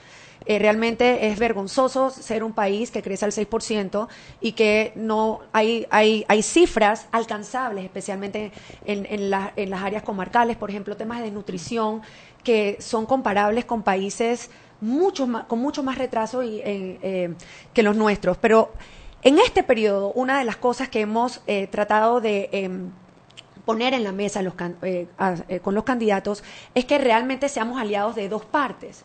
[0.45, 4.07] Eh, realmente es vergonzoso ser un país que crece al 6%
[4.41, 8.51] y que no hay, hay, hay cifras alcanzables, especialmente
[8.85, 12.01] en, en, la- en las áreas comarcales, por ejemplo, temas de nutrición
[12.45, 17.33] que son comparables con países mucho más, con mucho más retraso eh, eh,
[17.73, 18.37] que los nuestros.
[18.37, 18.71] Pero
[19.23, 22.91] en este periodo, una de las cosas que hemos eh, tratado de em,
[23.65, 25.07] poner en la mesa los can- eh,
[25.61, 26.43] con los candidatos
[26.75, 29.03] es que realmente seamos aliados de dos partes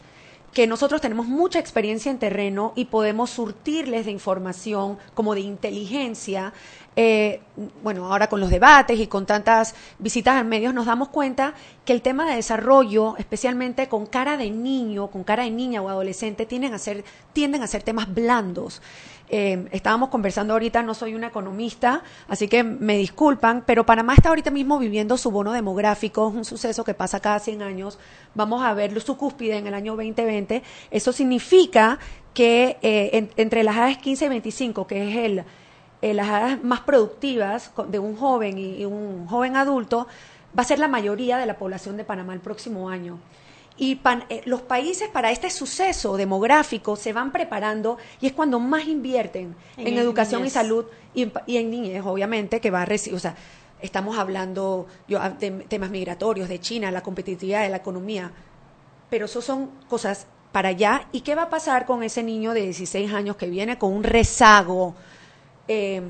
[0.53, 6.53] que nosotros tenemos mucha experiencia en terreno y podemos surtirles de información como de inteligencia.
[6.96, 7.40] Eh,
[7.82, 11.92] bueno, ahora con los debates y con tantas visitas a medios nos damos cuenta que
[11.92, 16.46] el tema de desarrollo, especialmente con cara de niño, con cara de niña o adolescente,
[16.46, 18.82] tienden a ser, tienden a ser temas blandos.
[19.33, 24.31] Eh, estábamos conversando ahorita, no soy una economista, así que me disculpan, pero Panamá está
[24.31, 27.99] ahorita mismo viviendo su bono demográfico, es un suceso que pasa cada 100 años.
[28.35, 30.64] Vamos a ver su cúspide en el año 2020.
[30.91, 32.01] Eso significa
[32.35, 35.45] que eh, en- entre las edades 15 y 25, que es el,
[36.03, 40.09] eh, las edades más productivas de un joven y un joven adulto,
[40.59, 43.18] va a ser la mayoría de la población de Panamá el próximo año.
[43.83, 48.61] Y pan- eh, los países para este suceso demográfico se van preparando y es cuando
[48.61, 53.16] más invierten En educación y salud y y en niñez, obviamente, que va a recibir,
[53.16, 53.35] o sea,
[53.81, 58.31] estamos hablando yo, ah, de temas migratorios, de China, la competitividad de la economía,
[59.09, 61.07] pero eso son cosas para allá.
[61.11, 64.05] ¿Y qué va a pasar con ese niño de 16 años que viene con un
[64.05, 64.95] rezago?
[65.68, 66.03] eh,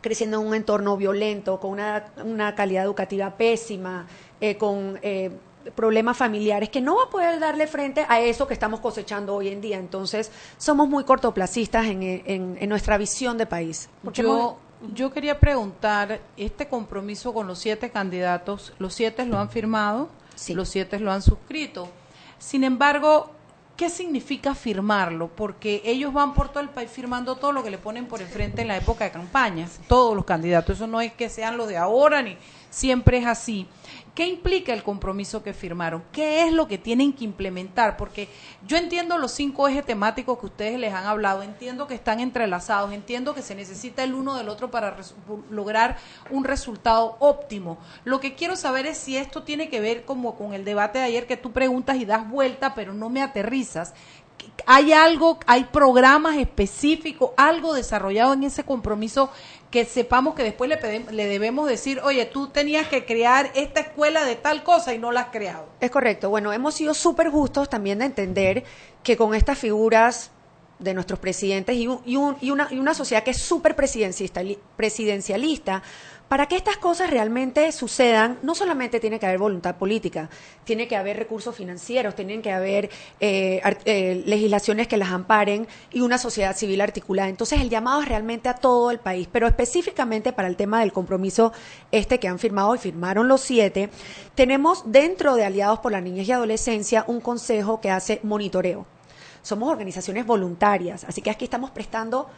[0.00, 4.06] creciendo en un entorno violento, con una, una calidad educativa pésima,
[4.40, 5.30] eh, con eh,
[5.74, 9.48] problemas familiares, que no va a poder darle frente a eso que estamos cosechando hoy
[9.48, 9.78] en día.
[9.78, 13.88] Entonces, somos muy cortoplacistas en, en- en nuestra visión de país.
[14.02, 14.58] Porque Yo,
[14.94, 20.08] yo quería preguntar, este compromiso con los siete candidatos, los siete lo han firmado,
[20.54, 21.88] los siete lo han suscrito.
[22.38, 23.30] Sin embargo,
[23.76, 25.28] ¿qué significa firmarlo?
[25.28, 28.62] Porque ellos van por todo el país firmando todo lo que le ponen por enfrente
[28.62, 30.76] en la época de campañas, todos los candidatos.
[30.76, 32.36] Eso no es que sean los de ahora, ni
[32.70, 33.66] siempre es así.
[34.14, 36.04] ¿Qué implica el compromiso que firmaron?
[36.12, 37.96] ¿Qué es lo que tienen que implementar?
[37.96, 38.28] Porque
[38.64, 42.92] yo entiendo los cinco ejes temáticos que ustedes les han hablado, entiendo que están entrelazados,
[42.92, 44.96] entiendo que se necesita el uno del otro para
[45.50, 45.96] lograr
[46.30, 47.76] un resultado óptimo.
[48.04, 51.06] Lo que quiero saber es si esto tiene que ver como con el debate de
[51.06, 53.94] ayer que tú preguntas y das vuelta, pero no me aterrizas.
[54.66, 59.30] ¿Hay algo, hay programas específicos, algo desarrollado en ese compromiso
[59.74, 64.24] que sepamos que después le, le debemos decir, oye, tú tenías que crear esta escuela
[64.24, 65.66] de tal cosa y no la has creado?
[65.80, 66.30] Es correcto.
[66.30, 68.62] Bueno, hemos sido súper justos también de entender
[69.02, 70.30] que con estas figuras
[70.78, 73.76] de nuestros presidentes y, un- y un- y una, y una sociedad que es súper
[73.76, 75.82] presidencialista,
[76.28, 80.30] para que estas cosas realmente sucedan, no solamente tiene que haber voluntad política,
[80.64, 82.88] tiene que haber recursos financieros, tienen que haber
[83.20, 87.28] eh, eh, legislaciones que las amparen y una sociedad civil articulada.
[87.28, 90.94] Entonces, el llamado es realmente a todo el país, pero específicamente para el tema del
[90.94, 91.52] compromiso
[91.92, 93.90] este que han firmado y firmaron los siete,
[94.34, 98.86] tenemos dentro de Aliados por la Niñez y Adolescencia un consejo que hace monitoreo.
[99.44, 102.30] Somos organizaciones voluntarias, así que aquí estamos prestando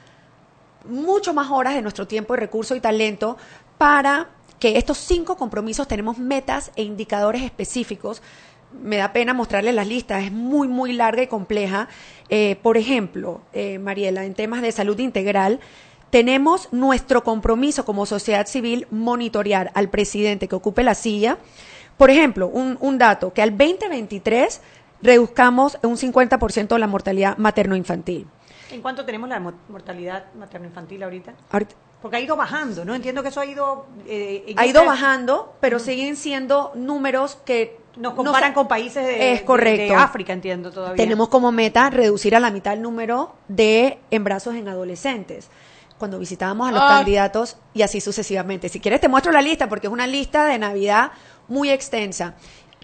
[0.89, 3.37] mucho más horas de nuestro tiempo y recurso y talento
[3.79, 8.23] para que estos cinco compromisos tenemos metas e indicadores específicos.
[8.83, 11.87] Me da pena mostrarles las listas, es muy, muy larga y compleja.
[12.29, 15.61] Eh, por ejemplo, eh, Mariela, en temas de salud integral,
[16.11, 21.39] tenemos nuestro compromiso como sociedad civil monitorear al presidente que ocupe la silla.
[21.97, 24.61] Por ejemplo, un, un dato, que al 2023
[25.03, 28.27] reduzcamos un 50% la mortalidad materno-infantil.
[28.71, 31.35] ¿En cuánto tenemos la mo- mortalidad materno-infantil ahorita?
[31.51, 32.95] Ahorita- Porque ha ido bajando, ¿no?
[32.95, 33.87] Entiendo que eso ha ido...
[34.07, 39.33] eh, ha ido bajando, pero siguen siendo números que Nos no comparan con países de,
[39.33, 39.95] es de- correcto.
[39.95, 40.97] de África, entiendo todavía.
[40.97, 45.49] Tenemos como meta reducir a la mitad el número de embarazos en adolescentes.
[45.99, 46.89] Cuando visitábamos a los Ay.
[46.99, 48.69] candidatos y así sucesivamente.
[48.69, 51.13] Si quieres te muestro la lista porque es una lista de Navidad
[51.49, 52.35] muy extensa.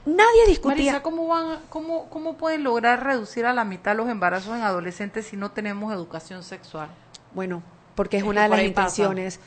[0.05, 0.93] Nadie discutía.
[0.93, 5.27] Marisa, ¿cómo, van, cómo, ¿cómo pueden lograr reducir a la mitad los embarazos en adolescentes
[5.27, 6.89] si no tenemos educación sexual?
[7.35, 7.63] Bueno,
[7.95, 8.67] porque es Es una de las pasa.
[8.67, 9.41] intenciones.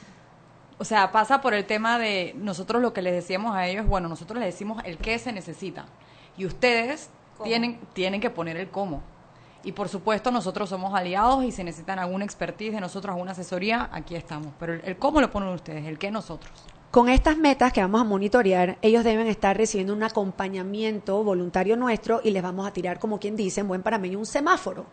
[0.77, 4.07] O sea, pasa por el tema de nosotros lo que les decíamos a ellos, bueno,
[4.09, 5.85] nosotros les decimos el qué se necesita
[6.37, 7.09] y ustedes
[7.43, 9.01] tienen, tienen que poner el cómo.
[9.63, 13.89] Y por supuesto nosotros somos aliados y si necesitan alguna expertise de nosotros, alguna asesoría,
[13.91, 14.53] aquí estamos.
[14.59, 16.51] Pero el, el cómo lo ponen ustedes, el qué nosotros.
[16.95, 22.21] Con estas metas que vamos a monitorear, ellos deben estar recibiendo un acompañamiento voluntario nuestro
[22.23, 24.85] y les vamos a tirar, como quien dice, en buen parameño, un semáforo.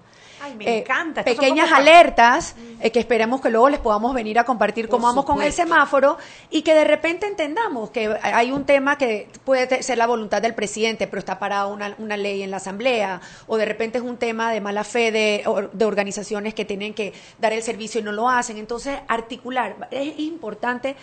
[0.42, 1.22] Ay, me Eh, encanta.
[1.22, 5.06] Pequeñas como- alertas eh, que esperemos que luego les podamos venir a compartir Por cómo
[5.06, 6.18] vamos con el semáforo
[6.50, 10.56] y que de repente entendamos que hay un tema que puede ser la voluntad del
[10.56, 14.16] presidente, pero está parada una, una ley en la asamblea, o de repente es un
[14.16, 18.10] tema de mala fe de, de organizaciones que tienen que dar el servicio y no
[18.10, 18.56] lo hacen.
[18.58, 20.96] Entonces, articular es importante.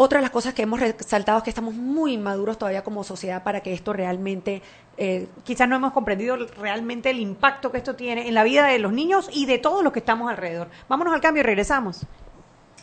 [0.00, 3.42] Otra de las cosas que hemos resaltado es que estamos muy inmaduros todavía como sociedad
[3.42, 4.62] para que esto realmente
[4.96, 8.78] eh, quizás no hemos comprendido realmente el impacto que esto tiene en la vida de
[8.78, 10.68] los niños y de todos los que estamos alrededor.
[10.88, 12.06] Vámonos al cambio y regresamos.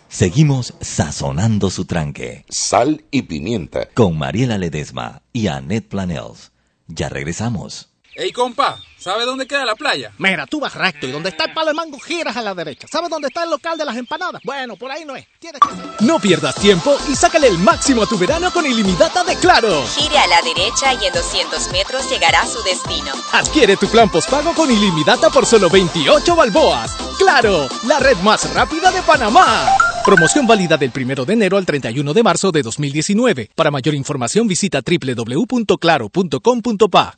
[0.10, 2.44] Seguimos sazonando su tranque.
[2.50, 3.88] Sal y pimienta.
[3.94, 6.52] Con Mariela Ledesma y Annette Planels.
[6.90, 7.95] Ya regresamos.
[8.18, 10.14] Ey, compa, ¿sabe dónde queda la playa?
[10.20, 12.88] Mira, tú vas recto y donde está el palo de mango giras a la derecha.
[12.90, 14.42] ¿Sabes dónde está el local de las empanadas?
[14.46, 15.28] Bueno, por ahí no es.
[15.38, 15.68] Tienes que...
[16.06, 19.86] No pierdas tiempo y sácale el máximo a tu verano con ilimitada de Claro.
[19.88, 23.12] Gire a la derecha y en 200 metros llegará a su destino.
[23.34, 26.96] Adquiere tu plan postpago con ilimitada por solo 28 balboas.
[27.18, 27.68] ¡Claro!
[27.86, 29.68] La red más rápida de Panamá.
[30.06, 33.52] Promoción válida del 1 de enero al 31 de marzo de 2019.
[33.54, 37.18] Para mayor información visita www.claro.com.pa.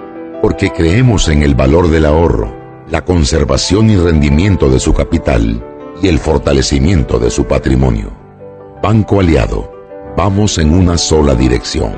[0.41, 2.53] porque creemos en el valor del ahorro,
[2.89, 5.65] la conservación y rendimiento de su capital
[6.01, 8.11] y el fortalecimiento de su patrimonio.
[8.81, 9.71] Banco Aliado,
[10.17, 11.93] vamos en una sola dirección,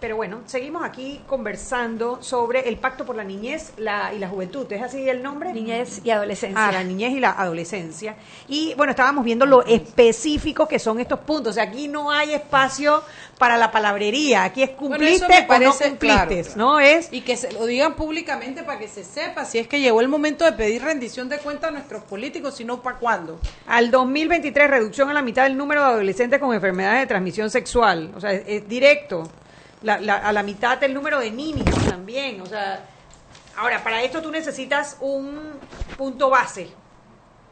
[0.00, 4.70] Pero bueno, seguimos aquí conversando sobre el Pacto por la Niñez la, y la Juventud.
[4.72, 5.52] ¿Es así el nombre?
[5.52, 6.68] Niñez y adolescencia.
[6.68, 8.14] Ah, la niñez y la adolescencia.
[8.46, 11.50] Y bueno, estábamos viendo lo específico que son estos puntos.
[11.50, 13.02] O sea, aquí no hay espacio
[13.38, 14.44] para la palabrería.
[14.44, 16.56] Aquí es Bueno, cumpliste eso me o no parece cumpliste, claro.
[16.56, 16.80] ¿no?
[16.80, 20.00] Es Y que se lo digan públicamente para que se sepa si es que llegó
[20.00, 23.40] el momento de pedir rendición de cuentas a nuestros políticos, si no, ¿para cuándo?
[23.66, 28.12] Al 2023, reducción a la mitad del número de adolescentes con enfermedades de transmisión sexual.
[28.14, 29.28] O sea, es, es directo.
[29.82, 32.40] La- la- a la mitad del número de niños también.
[32.40, 32.84] O sea,
[33.56, 35.38] ahora, para esto tú necesitas un
[35.96, 36.68] punto base.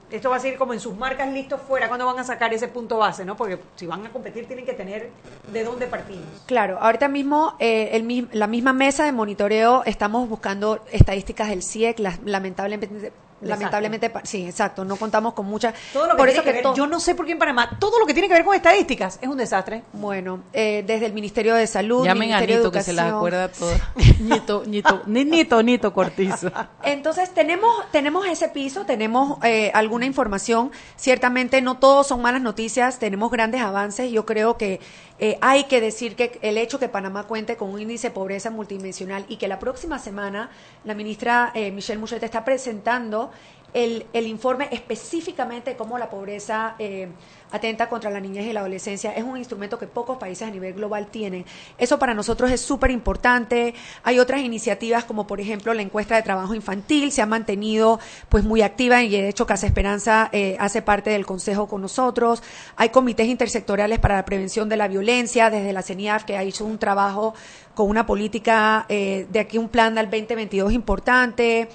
[0.09, 1.89] Esto va a ser como en sus marcas listos fuera.
[1.89, 3.24] ¿Cuándo van a sacar ese punto base?
[3.24, 5.11] no Porque si van a competir tienen que tener
[5.53, 6.24] de dónde partimos.
[6.47, 11.99] Claro, ahorita mismo eh, el, la misma mesa de monitoreo estamos buscando estadísticas del CIEC,
[11.99, 15.74] las- lamentablemente, lamentablemente, sí, exacto, no contamos con muchas.
[15.93, 17.39] Todo lo que por tiene eso que que ver, yo no sé por qué en
[17.39, 19.82] Panamá, todo lo que tiene que ver con estadísticas es un desastre.
[19.93, 23.12] Bueno, eh, desde el Ministerio de Salud, Llamen a Ministerio de Nito que se las
[23.12, 23.80] acuerda todas.
[24.20, 26.51] Nito, Nito, ni- Nito, Nito Cortizo.
[26.82, 30.70] Entonces tenemos tenemos ese piso, tenemos eh, alguna información.
[30.97, 34.11] Ciertamente no todos son malas noticias, tenemos grandes avances.
[34.11, 34.80] Yo creo que
[35.19, 38.51] eh, hay que decir que el hecho que Panamá cuente con un índice de pobreza
[38.51, 40.51] multidimensional y que la próxima semana
[40.85, 43.31] la ministra eh, Michelle Muchete está presentando
[43.77, 47.09] el, el informe específicamente de cómo la pobreza eh,
[47.53, 50.72] atenta contra la niñez y la adolescencia es un instrumento que pocos países a nivel
[50.72, 51.45] global tienen.
[51.77, 53.74] Eso para nosotros es súper importante.
[54.03, 58.01] Hay otras iniciativas como por ejemplo la encuesta de trabajo infantil, se ha mantenido
[58.31, 62.43] pues muy activa y de hecho Casa Esperanza eh, hace parte del consejo con nosotros.
[62.77, 66.64] Hay comités intersectoriales para la prevención de la violencia desde la CENIAF que ha hecho
[66.64, 67.35] un trabajo
[67.74, 71.68] con una política eh, de aquí un plan al 2022 importante.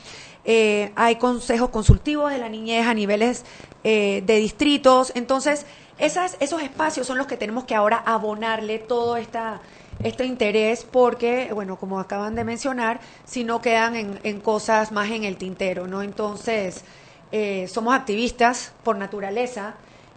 [0.44, 3.46] Eh, hay consejos consultivos de la niñez a niveles
[3.84, 5.12] eh, de distritos.
[5.16, 5.66] Entonces,
[5.98, 9.62] esas, esos espacios son los que tenemos que ahora abonarle todo esta,
[10.04, 15.12] este interés porque, bueno, como acaban de mencionar, si no quedan en, en cosas más
[15.12, 16.02] en el tintero, ¿no?
[16.02, 16.84] Entonces,
[17.32, 19.76] eh, somos activistas por naturaleza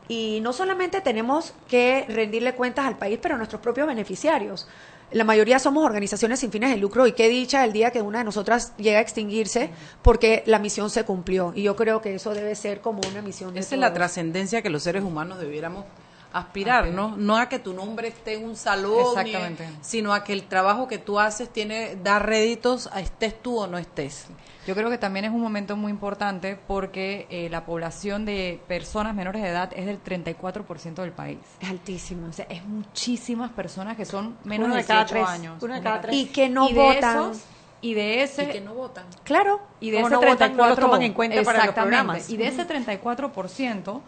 [0.09, 4.67] y no solamente tenemos que rendirle cuentas al país, pero a nuestros propios beneficiarios.
[5.15, 8.19] La mayoría somos organizaciones sin fines de lucro y qué dicha el día que una
[8.19, 9.71] de nosotras llega a extinguirse
[10.03, 11.53] porque la misión se cumplió.
[11.55, 14.61] Y yo creo que eso debe ser como una misión de Esa es la trascendencia
[14.61, 15.85] que los seres humanos debiéramos
[16.33, 17.17] aspirar, ¿no?
[17.17, 19.69] No a que tu nombre esté en un salón, Exactamente.
[19.83, 23.69] sino a que el trabajo que tú haces tiene da réditos, a estés tú o
[23.69, 24.27] no estés.
[24.67, 29.15] Yo creo que también es un momento muy importante porque eh, la población de personas
[29.15, 31.39] menores de edad es del 34% del país.
[31.61, 32.29] Es altísimo.
[32.29, 35.63] O sea, es muchísimas personas que son menos Uno de de cada 18 tres, años.
[35.63, 36.17] uno de cada tres.
[36.17, 37.19] Y que no Y de votan.
[37.19, 37.43] esos-
[37.83, 39.05] y de ese Y que no votan.
[39.25, 39.61] Claro.
[39.81, 41.97] y de ese no votan, 34 no los toman en cuenta para los Exactamente.
[41.99, 42.31] programas.
[42.31, 44.01] Y de ese 34%,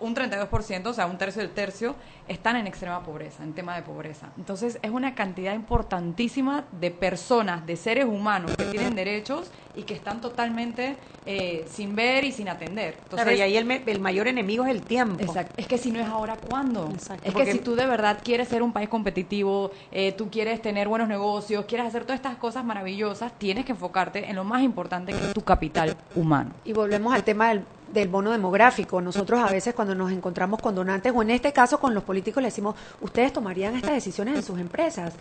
[0.00, 1.94] un 32%, o sea, un tercio del tercio,
[2.28, 4.28] están en extrema pobreza, en tema de pobreza.
[4.38, 9.94] Entonces, es una cantidad importantísima de personas, de seres humanos que tienen derechos y que
[9.94, 10.96] están totalmente
[11.26, 12.94] eh, sin ver y sin atender.
[13.02, 15.22] Entonces, Claro, y ahí el, me- el mayor enemigo es el tiempo.
[15.22, 15.52] Exacto.
[15.56, 16.88] Es que si no es ahora, ¿cuándo?
[16.92, 20.62] Exacto, Es que si tú de verdad quieres ser un país competitivo, eh, tú quieres
[20.62, 24.62] tener buenos negocios, quieres hacer todas estas cosas maravillosas, tienes que enfocarte en lo más
[24.62, 26.52] importante que es tu capital humano.
[26.64, 29.00] Y volvemos al tema del, del bono demográfico.
[29.00, 32.42] Nosotros a veces cuando nos encontramos con donantes, o en este caso con los políticos,
[32.42, 35.14] le decimos, ¿ustedes tomarían estas decisiones en sus empresas?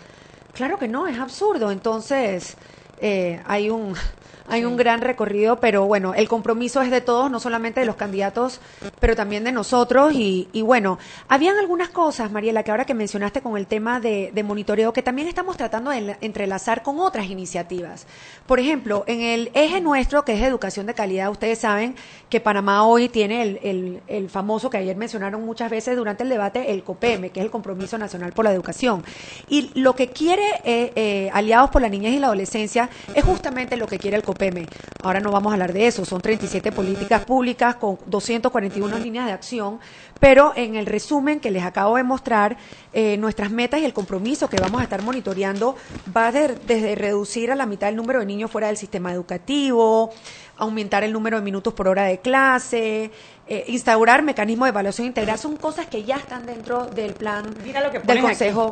[0.54, 1.72] Claro que no, es absurdo.
[1.72, 2.58] Entonces,
[3.02, 3.96] eh, hay un
[4.50, 7.96] hay un gran recorrido, pero bueno, el compromiso es de todos, no solamente de los
[7.96, 8.60] candidatos,
[9.00, 10.14] pero también de nosotros.
[10.14, 10.98] Y, y bueno,
[11.28, 15.04] habían algunas cosas, Mariela, que ahora que mencionaste con el tema de, de monitoreo, que
[15.04, 18.08] también estamos tratando de entrelazar con otras iniciativas.
[18.48, 21.96] Por ejemplo, en el eje nuestro, que es educación de calidad, ustedes saben
[22.30, 26.30] que Panamá hoy tiene el, el, el famoso que ayer mencionaron muchas veces durante el
[26.30, 29.04] debate, el COPEME, que es el Compromiso Nacional por la Educación.
[29.48, 33.78] Y lo que quiere eh, eh, Aliados por la Niñez y la Adolescencia es justamente
[33.78, 34.68] lo que quiere el COPEME.
[35.02, 39.32] Ahora no vamos a hablar de eso, son 37 políticas públicas con 241 líneas de
[39.32, 39.80] acción,
[40.20, 42.58] pero en el resumen que les acabo de mostrar,
[42.94, 45.76] eh, nuestras metas y el compromiso que vamos a estar monitoreando
[46.16, 50.12] va de- desde reducir a la mitad el número de niños fuera del sistema educativo,
[50.60, 53.12] aumentar el número de minutos por hora de clase,
[53.50, 57.82] eh, instaurar mecanismos de evaluación integral, son cosas que ya están dentro del plan Mira
[57.82, 58.72] lo que del Consejo.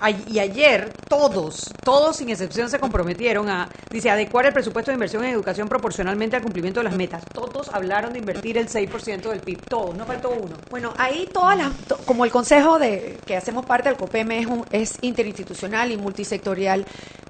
[0.00, 0.22] aquí.
[0.28, 5.24] Y ayer todos, todos sin excepción se comprometieron a, dice, adecuar el presupuesto de inversión
[5.24, 7.22] en educación proporcionalmente al cumplimiento de las metas.
[7.32, 10.56] Todos hablaron de invertir el 6% del PIB, todos, no faltó uno.
[10.70, 14.46] Bueno, ahí todas las, to- como el consejo de que hacemos parte del COPEME es,
[14.46, 16.84] un- es interinstitucional y multisectorial,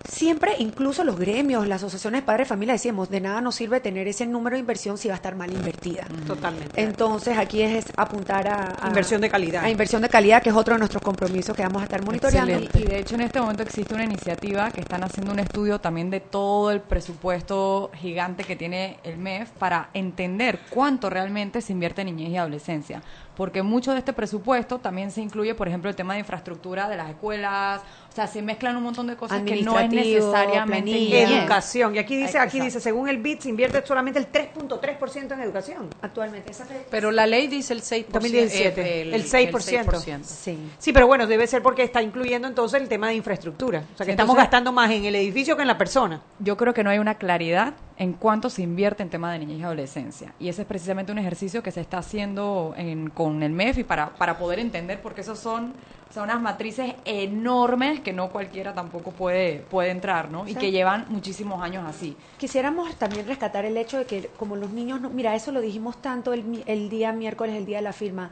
[0.09, 3.81] siempre incluso los gremios, las asociaciones de padres de familia decíamos, de nada nos sirve
[3.81, 6.07] tener ese número de inversión si va a estar mal invertida.
[6.27, 6.80] Totalmente.
[6.83, 9.65] Entonces aquí es apuntar a, a- Inversión de calidad.
[9.65, 12.53] A inversión de calidad, que es otro de nuestros compromisos que vamos a estar monitoreando.
[12.59, 15.81] Y, y de hecho en este momento existe una iniciativa que están haciendo un estudio
[15.81, 21.73] también de todo el presupuesto gigante que tiene el MEF para entender cuánto realmente se
[21.73, 23.03] invierte en niñez y adolescencia.
[23.37, 26.97] Porque mucho de este presupuesto también se incluye, por ejemplo, el tema de infraestructura de
[26.97, 27.81] las escuelas,
[28.11, 31.41] o sea, se mezclan un montón de cosas que no es necesariamente planilla.
[31.41, 31.95] Educación.
[31.95, 32.65] Y aquí dice, aquí exacto.
[32.65, 35.89] dice, según el BID se invierte solamente el 3.3% en educación.
[36.03, 36.51] Actualmente,
[36.91, 38.07] Pero la ley dice el 6%.
[38.09, 40.23] 2017, eh, el 6%.
[40.25, 40.59] Sí.
[40.79, 43.85] Sí, pero bueno, debe ser porque está incluyendo entonces el tema de infraestructura.
[43.95, 46.21] O sea, que Sí, estamos entonces- gastando más en el edificio que en la persona.
[46.41, 49.59] Yo creo que no hay una claridad en cuánto se invierte en tema de niñez
[49.61, 50.33] y adolescencia.
[50.41, 53.85] Y ese es precisamente un ejercicio que se está haciendo en- con el MEF y
[53.85, 55.75] para, para poder entender, porque esos son,
[56.15, 60.49] son unas matrices enormes que no cualquiera tampoco puede, puede entrar, ¿no?
[60.49, 62.17] Y que llevan muchísimos años así.
[62.39, 66.01] Quisiéramos también rescatar el hecho de que como los niños, no, mira, eso lo dijimos
[66.01, 68.31] tanto el, el día miércoles, el día de la firma,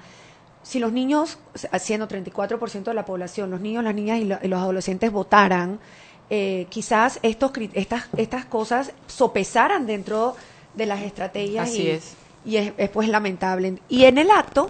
[0.63, 1.39] si los niños,
[1.73, 5.79] haciendo 34% de la población, los niños, las niñas y los adolescentes votaran,
[6.31, 10.37] eh, quizás estos, estas, estas cosas sopesaran dentro
[10.75, 12.13] de las estrategias Así y, es.
[12.45, 13.79] y es, es, pues lamentable.
[13.89, 14.69] Y en el acto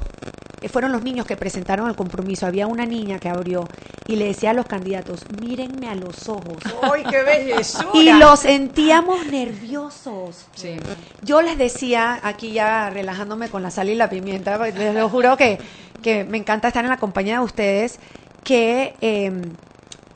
[0.61, 2.47] eh, fueron los niños que presentaron el compromiso.
[2.47, 3.69] Había una niña que abrió
[4.07, 6.59] y le decía a los candidatos, mírenme a los ojos.
[6.83, 7.91] ¡Ay, qué bellezura!
[7.93, 10.47] Y los sentíamos nerviosos.
[10.55, 10.77] Sí.
[11.23, 15.37] Yo les decía, aquí ya relajándome con la sal y la pimienta, les lo juro
[15.37, 15.59] que,
[16.03, 17.99] que me encanta estar en la compañía de ustedes,
[18.45, 19.31] que eh,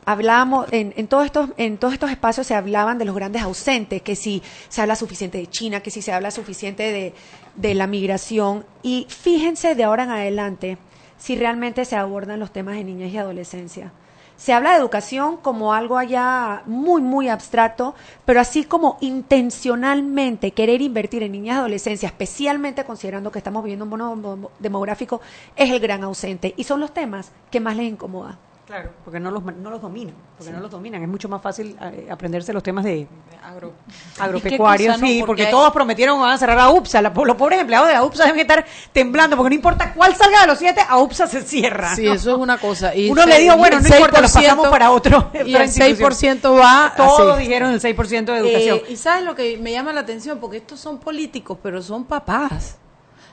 [0.05, 4.03] hablábamos, en, en, todos estos, en todos estos espacios se hablaban de los grandes ausentes,
[4.03, 7.15] que si se habla suficiente de China, que si se habla suficiente de,
[7.57, 8.65] de la migración.
[8.83, 10.79] Y fíjense de ahora en adelante
[11.19, 13.93] si realmente se abordan los temas de niñez y adolescencia.
[14.37, 17.95] Se habla de educación como algo allá muy, muy abstracto,
[18.25, 23.85] pero así como intencionalmente querer invertir en niñas y adolescencia, especialmente considerando que estamos viviendo
[23.85, 25.21] un bono demográfico,
[25.55, 26.55] es el gran ausente.
[26.57, 28.37] Y son los temas que más les incomoda.
[28.73, 30.57] Claro, porque no los, no los dominan, porque sí.
[30.57, 31.03] no los dominan.
[31.03, 33.07] Es mucho más fácil eh, aprenderse los temas de
[33.45, 33.75] Agro.
[34.19, 35.07] agropecuarios, no?
[35.07, 37.03] sí, Porque porque, hay- todos prometieron que van a cerrar a UPSA.
[37.03, 40.41] La- los pobres empleados de la UPSA deben estar temblando, porque no importa cuál salga
[40.41, 41.95] de los siete, a UPSA se cierra.
[41.95, 42.95] Sí, eso es una cosa.
[42.95, 45.31] Y Uno se- le dijo, bueno, no importa, lo 6%, pasamos para otro.
[45.35, 46.11] Y el institución.
[46.11, 48.79] 6% va Todos dijeron el 6% de educación.
[48.79, 52.05] Eh, y sabes lo que me llama la atención, porque estos son políticos, pero son
[52.05, 52.79] papás,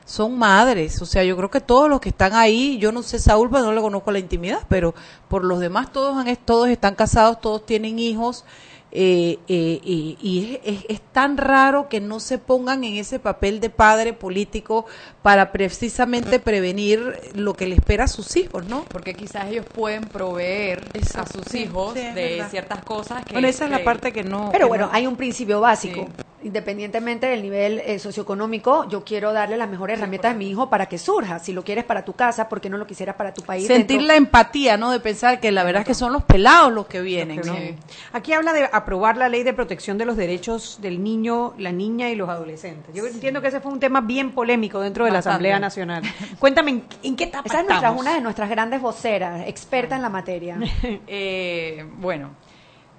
[0.10, 1.02] son madres.
[1.02, 3.64] O sea, yo creo que todos los que están ahí, yo no sé Saúl, pues
[3.64, 4.96] no le conozco la intimidad, pero
[5.28, 8.44] por los demás todos, han, todos están casados, todos tienen hijos.
[8.92, 13.20] Eh, eh, y y es, es- es tan raro que no se pongan en ese
[13.20, 14.86] papel de padre político
[15.22, 18.86] para precisamente prevenir lo que le espera a sus hijos, ¿no?
[18.92, 20.84] Porque quizás ellos pueden proveer
[21.16, 22.50] a sus Sí, hijos sí, de verdad.
[22.50, 23.34] ciertas cosas que...
[23.34, 24.50] Bueno, esa es la parte que no...
[24.52, 26.08] Pero que bueno, no- hay un principio básico.
[26.42, 30.86] Independientemente del nivel eh, socioeconómico, yo quiero darle las mejores herramientas a mi hijo para
[30.86, 31.38] que surja.
[31.40, 33.68] Si lo quieres para tu casa, ¿por qué no lo quisieras para tu país?
[33.68, 34.90] sentir dentro- la empatía, ¿no?
[34.92, 37.54] De pensar que la verdad es que son los pelados los que vienen, ¿no?
[37.56, 37.76] Sí.
[38.14, 42.10] Aquí habla de aprobar la ley de protección de los derechos del niño, la niña
[42.10, 42.94] y los adolescentes.
[42.96, 45.20] Yo entiendo que ese fue un tema bien polémico dentro de la.
[45.20, 46.04] Asamblea Nacional.
[46.40, 50.02] Cuéntame, ¿en, en qué etapa Esa es nuestra, una de nuestras grandes voceras, experta en
[50.02, 50.58] la materia.
[51.12, 52.32] Eh, bueno,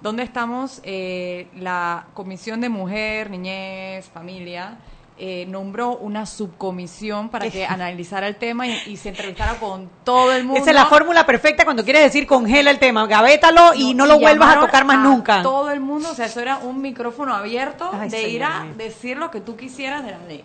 [0.01, 0.81] ¿dónde estamos?
[0.83, 4.77] Eh, la Comisión de Mujer, Niñez, Familia
[5.23, 10.33] eh, nombró una subcomisión para que analizara el tema y, y se entrevistara con todo
[10.33, 10.59] el mundo.
[10.59, 14.17] Esa es la fórmula perfecta cuando quieres decir congela el tema, gavétalo y no, lo
[14.17, 15.43] vuelvas a tocar más nunca.
[15.43, 19.17] Todo el mundo, o sea, eso era un micrófono abierto Ay, de ir a decir
[19.17, 20.43] lo que tú quisieras de la ley.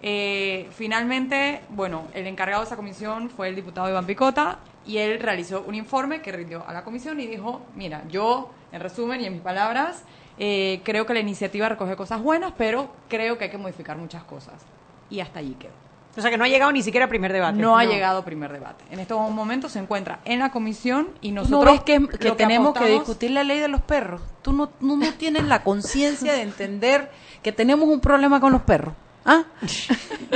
[0.00, 5.18] Eh, finalmente, bueno, el encargado de esa comisión fue el diputado Iván Picota y él
[5.18, 9.24] realizó un informe que rindió a la comisión y dijo, mira, yo, en resumen y
[9.24, 10.04] en mis palabras,
[10.38, 14.24] eh, creo que la iniciativa recoge cosas buenas, pero creo que hay que modificar muchas
[14.24, 14.54] cosas.
[15.10, 15.72] Y hasta allí quedó.
[16.16, 17.58] O sea que no ha llegado ni siquiera a primer debate.
[17.58, 18.84] No, ha llegado a primer debate.
[18.90, 22.72] En estos momentos se encuentra en la comisión y ¿Tú nosotros no ves que, tenemos
[22.74, 24.20] que discutir la ley de los perros?
[24.42, 27.10] ¿Tú no, no, no tienes la conciencia de entender
[27.42, 28.94] que tenemos un problema con los perros?
[29.26, 29.44] ¿Ah?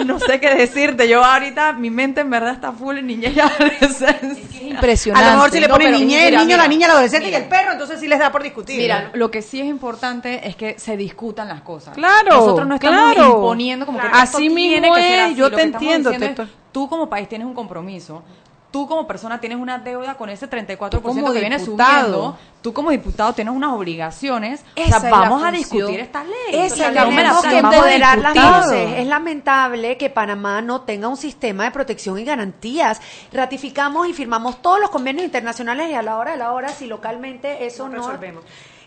[0.07, 1.09] no sé qué decirte.
[1.09, 4.63] Yo ahorita, mi mente en verdad está full en niñez y adolescencia.
[4.63, 5.27] impresionante.
[5.27, 7.39] A lo mejor si le ponen niñez, el niño, mira, la niña, el adolescente mira.
[7.39, 8.79] y el perro, entonces sí les da por discutir.
[8.81, 11.95] Mira, lo que sí es importante es que se discutan las cosas.
[11.95, 13.31] Claro, Nosotros no estamos claro.
[13.37, 14.15] imponiendo como Claro.
[14.17, 15.35] que esto Así tiene mismo que ser es, así.
[15.35, 18.23] yo Lo te entiendo, te es, tú como país tienes un compromiso.
[18.71, 22.39] Tú como persona tienes una deuda con ese 34% Tú como que viene subiendo.
[22.63, 24.65] Tú como diputado tienes unas obligaciones.
[24.75, 26.33] Esa o sea, es la vamos a discutir esta ley.
[26.53, 28.99] Esa la no Tenemos que empoderar las voces.
[28.99, 33.01] Es lamentable que Panamá no tenga un sistema de protección y garantías.
[33.33, 36.87] Ratificamos y firmamos todos los convenios internacionales y a la hora de la hora, si
[36.87, 38.45] localmente eso no no, resolvemos.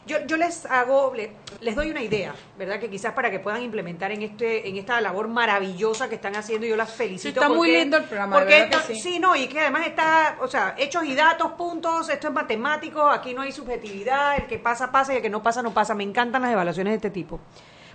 [0.07, 2.79] Yo, yo les hago, le- les doy una idea, ¿verdad?
[2.79, 6.65] Que quizás para que puedan implementar en este, en esta labor maravillosa que están haciendo,
[6.65, 7.39] yo las felicito.
[7.39, 9.19] está muy porque- lindo el programa, Porque verdad que esto- sí.
[9.19, 13.35] no, y que además está, o sea, hechos y datos, puntos, esto es matemático, aquí
[13.35, 15.93] no hay subjetividad, el que pasa, pasa y el que no pasa, no pasa.
[15.95, 17.39] Me encantan las evaluaciones de este tipo.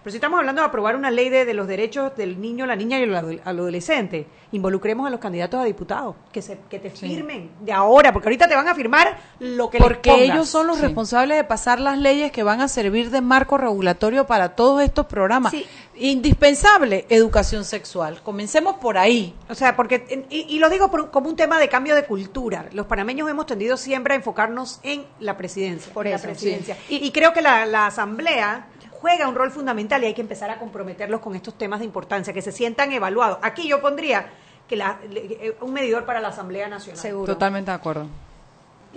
[0.03, 2.77] Pero si estamos hablando de aprobar una ley de, de los derechos del niño, la
[2.77, 7.51] niña y el adolescente, involucremos a los candidatos a diputados, que, se, que te firmen
[7.61, 10.77] de ahora, porque ahorita te van a firmar lo que les Porque ellos son los
[10.77, 10.83] Sí.
[10.83, 15.07] responsables de pasar las leyes que van a servir de marco regulatorio para todos estos
[15.07, 15.53] programas.
[15.99, 18.21] Indispensable, educación sexual.
[18.23, 19.35] Comencemos por ahí.
[19.49, 22.05] O sea, porque, y, y lo digo por un- como un tema de cambio de
[22.05, 22.67] cultura.
[22.73, 25.93] Los panameños hemos tendido siempre a enfocarnos en la presidencia.
[25.93, 26.77] Por la presidencia.
[26.89, 28.69] Y, y creo que la, la asamblea
[29.01, 32.33] juega un rol fundamental y hay que empezar a comprometerlos con estos temas de importancia,
[32.33, 33.39] que se sientan evaluados.
[33.43, 34.27] Aquí yo pondría
[34.69, 37.01] que la- eh, un medidor para la Asamblea Nacional.
[37.01, 37.33] Seguro.
[37.33, 38.07] Totalmente de acuerdo.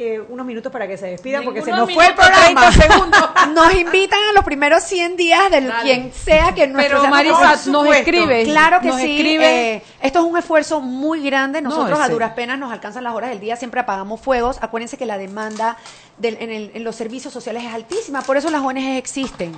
[0.02, 2.70] Eh, unos minutos para que se despidan, porque se nos fue el programa.
[2.70, 3.30] 30 segundos.
[3.54, 5.82] Nos invitan a los primeros 100 días de Dale.
[5.84, 9.12] quien sea que nuestro Pero, Marisa, nos escribe, Claro que nos sí.
[9.18, 9.74] escribe.
[9.76, 11.62] eh, esto es un esfuerzo muy grande.
[11.62, 14.58] Nosotros a duras penas nos alcanzan las horas del día, siempre apagamos fuegos.
[14.62, 15.76] Acuérdense que la demanda
[16.18, 19.52] del- en, el- en los servicios sociales es altísima, por eso las ONG existen.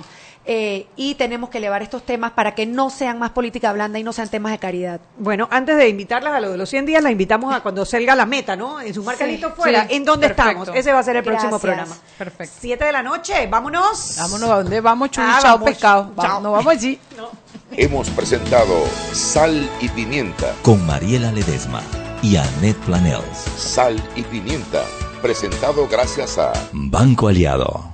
[0.44, 4.02] Eh, y tenemos que elevar estos temas para que no sean más política blanda y
[4.02, 5.00] no sean temas de caridad.
[5.16, 8.16] Bueno, antes de invitarlas a lo de los 100 días, la invitamos a cuando salga
[8.16, 8.80] la meta, ¿no?
[8.80, 9.86] En su marca Sí, listo fuera.
[9.86, 10.50] sí, ¿En dónde perfecto.
[10.62, 10.68] estamos?
[10.76, 11.94] Ese va a ser el próximo programa.
[12.18, 12.54] Perfecto.
[12.60, 14.16] 7 de la noche, vámonos.
[14.18, 15.68] Vámonos a donde vamos, Chuy, Ah, chao, vamos.
[15.70, 16.02] pescado.
[16.06, 16.14] Chao.
[16.16, 16.98] Vamos, nos vamos allí.
[17.76, 20.52] Hemos presentado Sal y Pimienta.
[20.62, 21.82] Con Mariela Ledesma
[22.20, 23.38] y Annette Planels.
[23.56, 24.82] Sal y Pimienta.
[25.22, 27.92] Presentado gracias a Banco Aliado.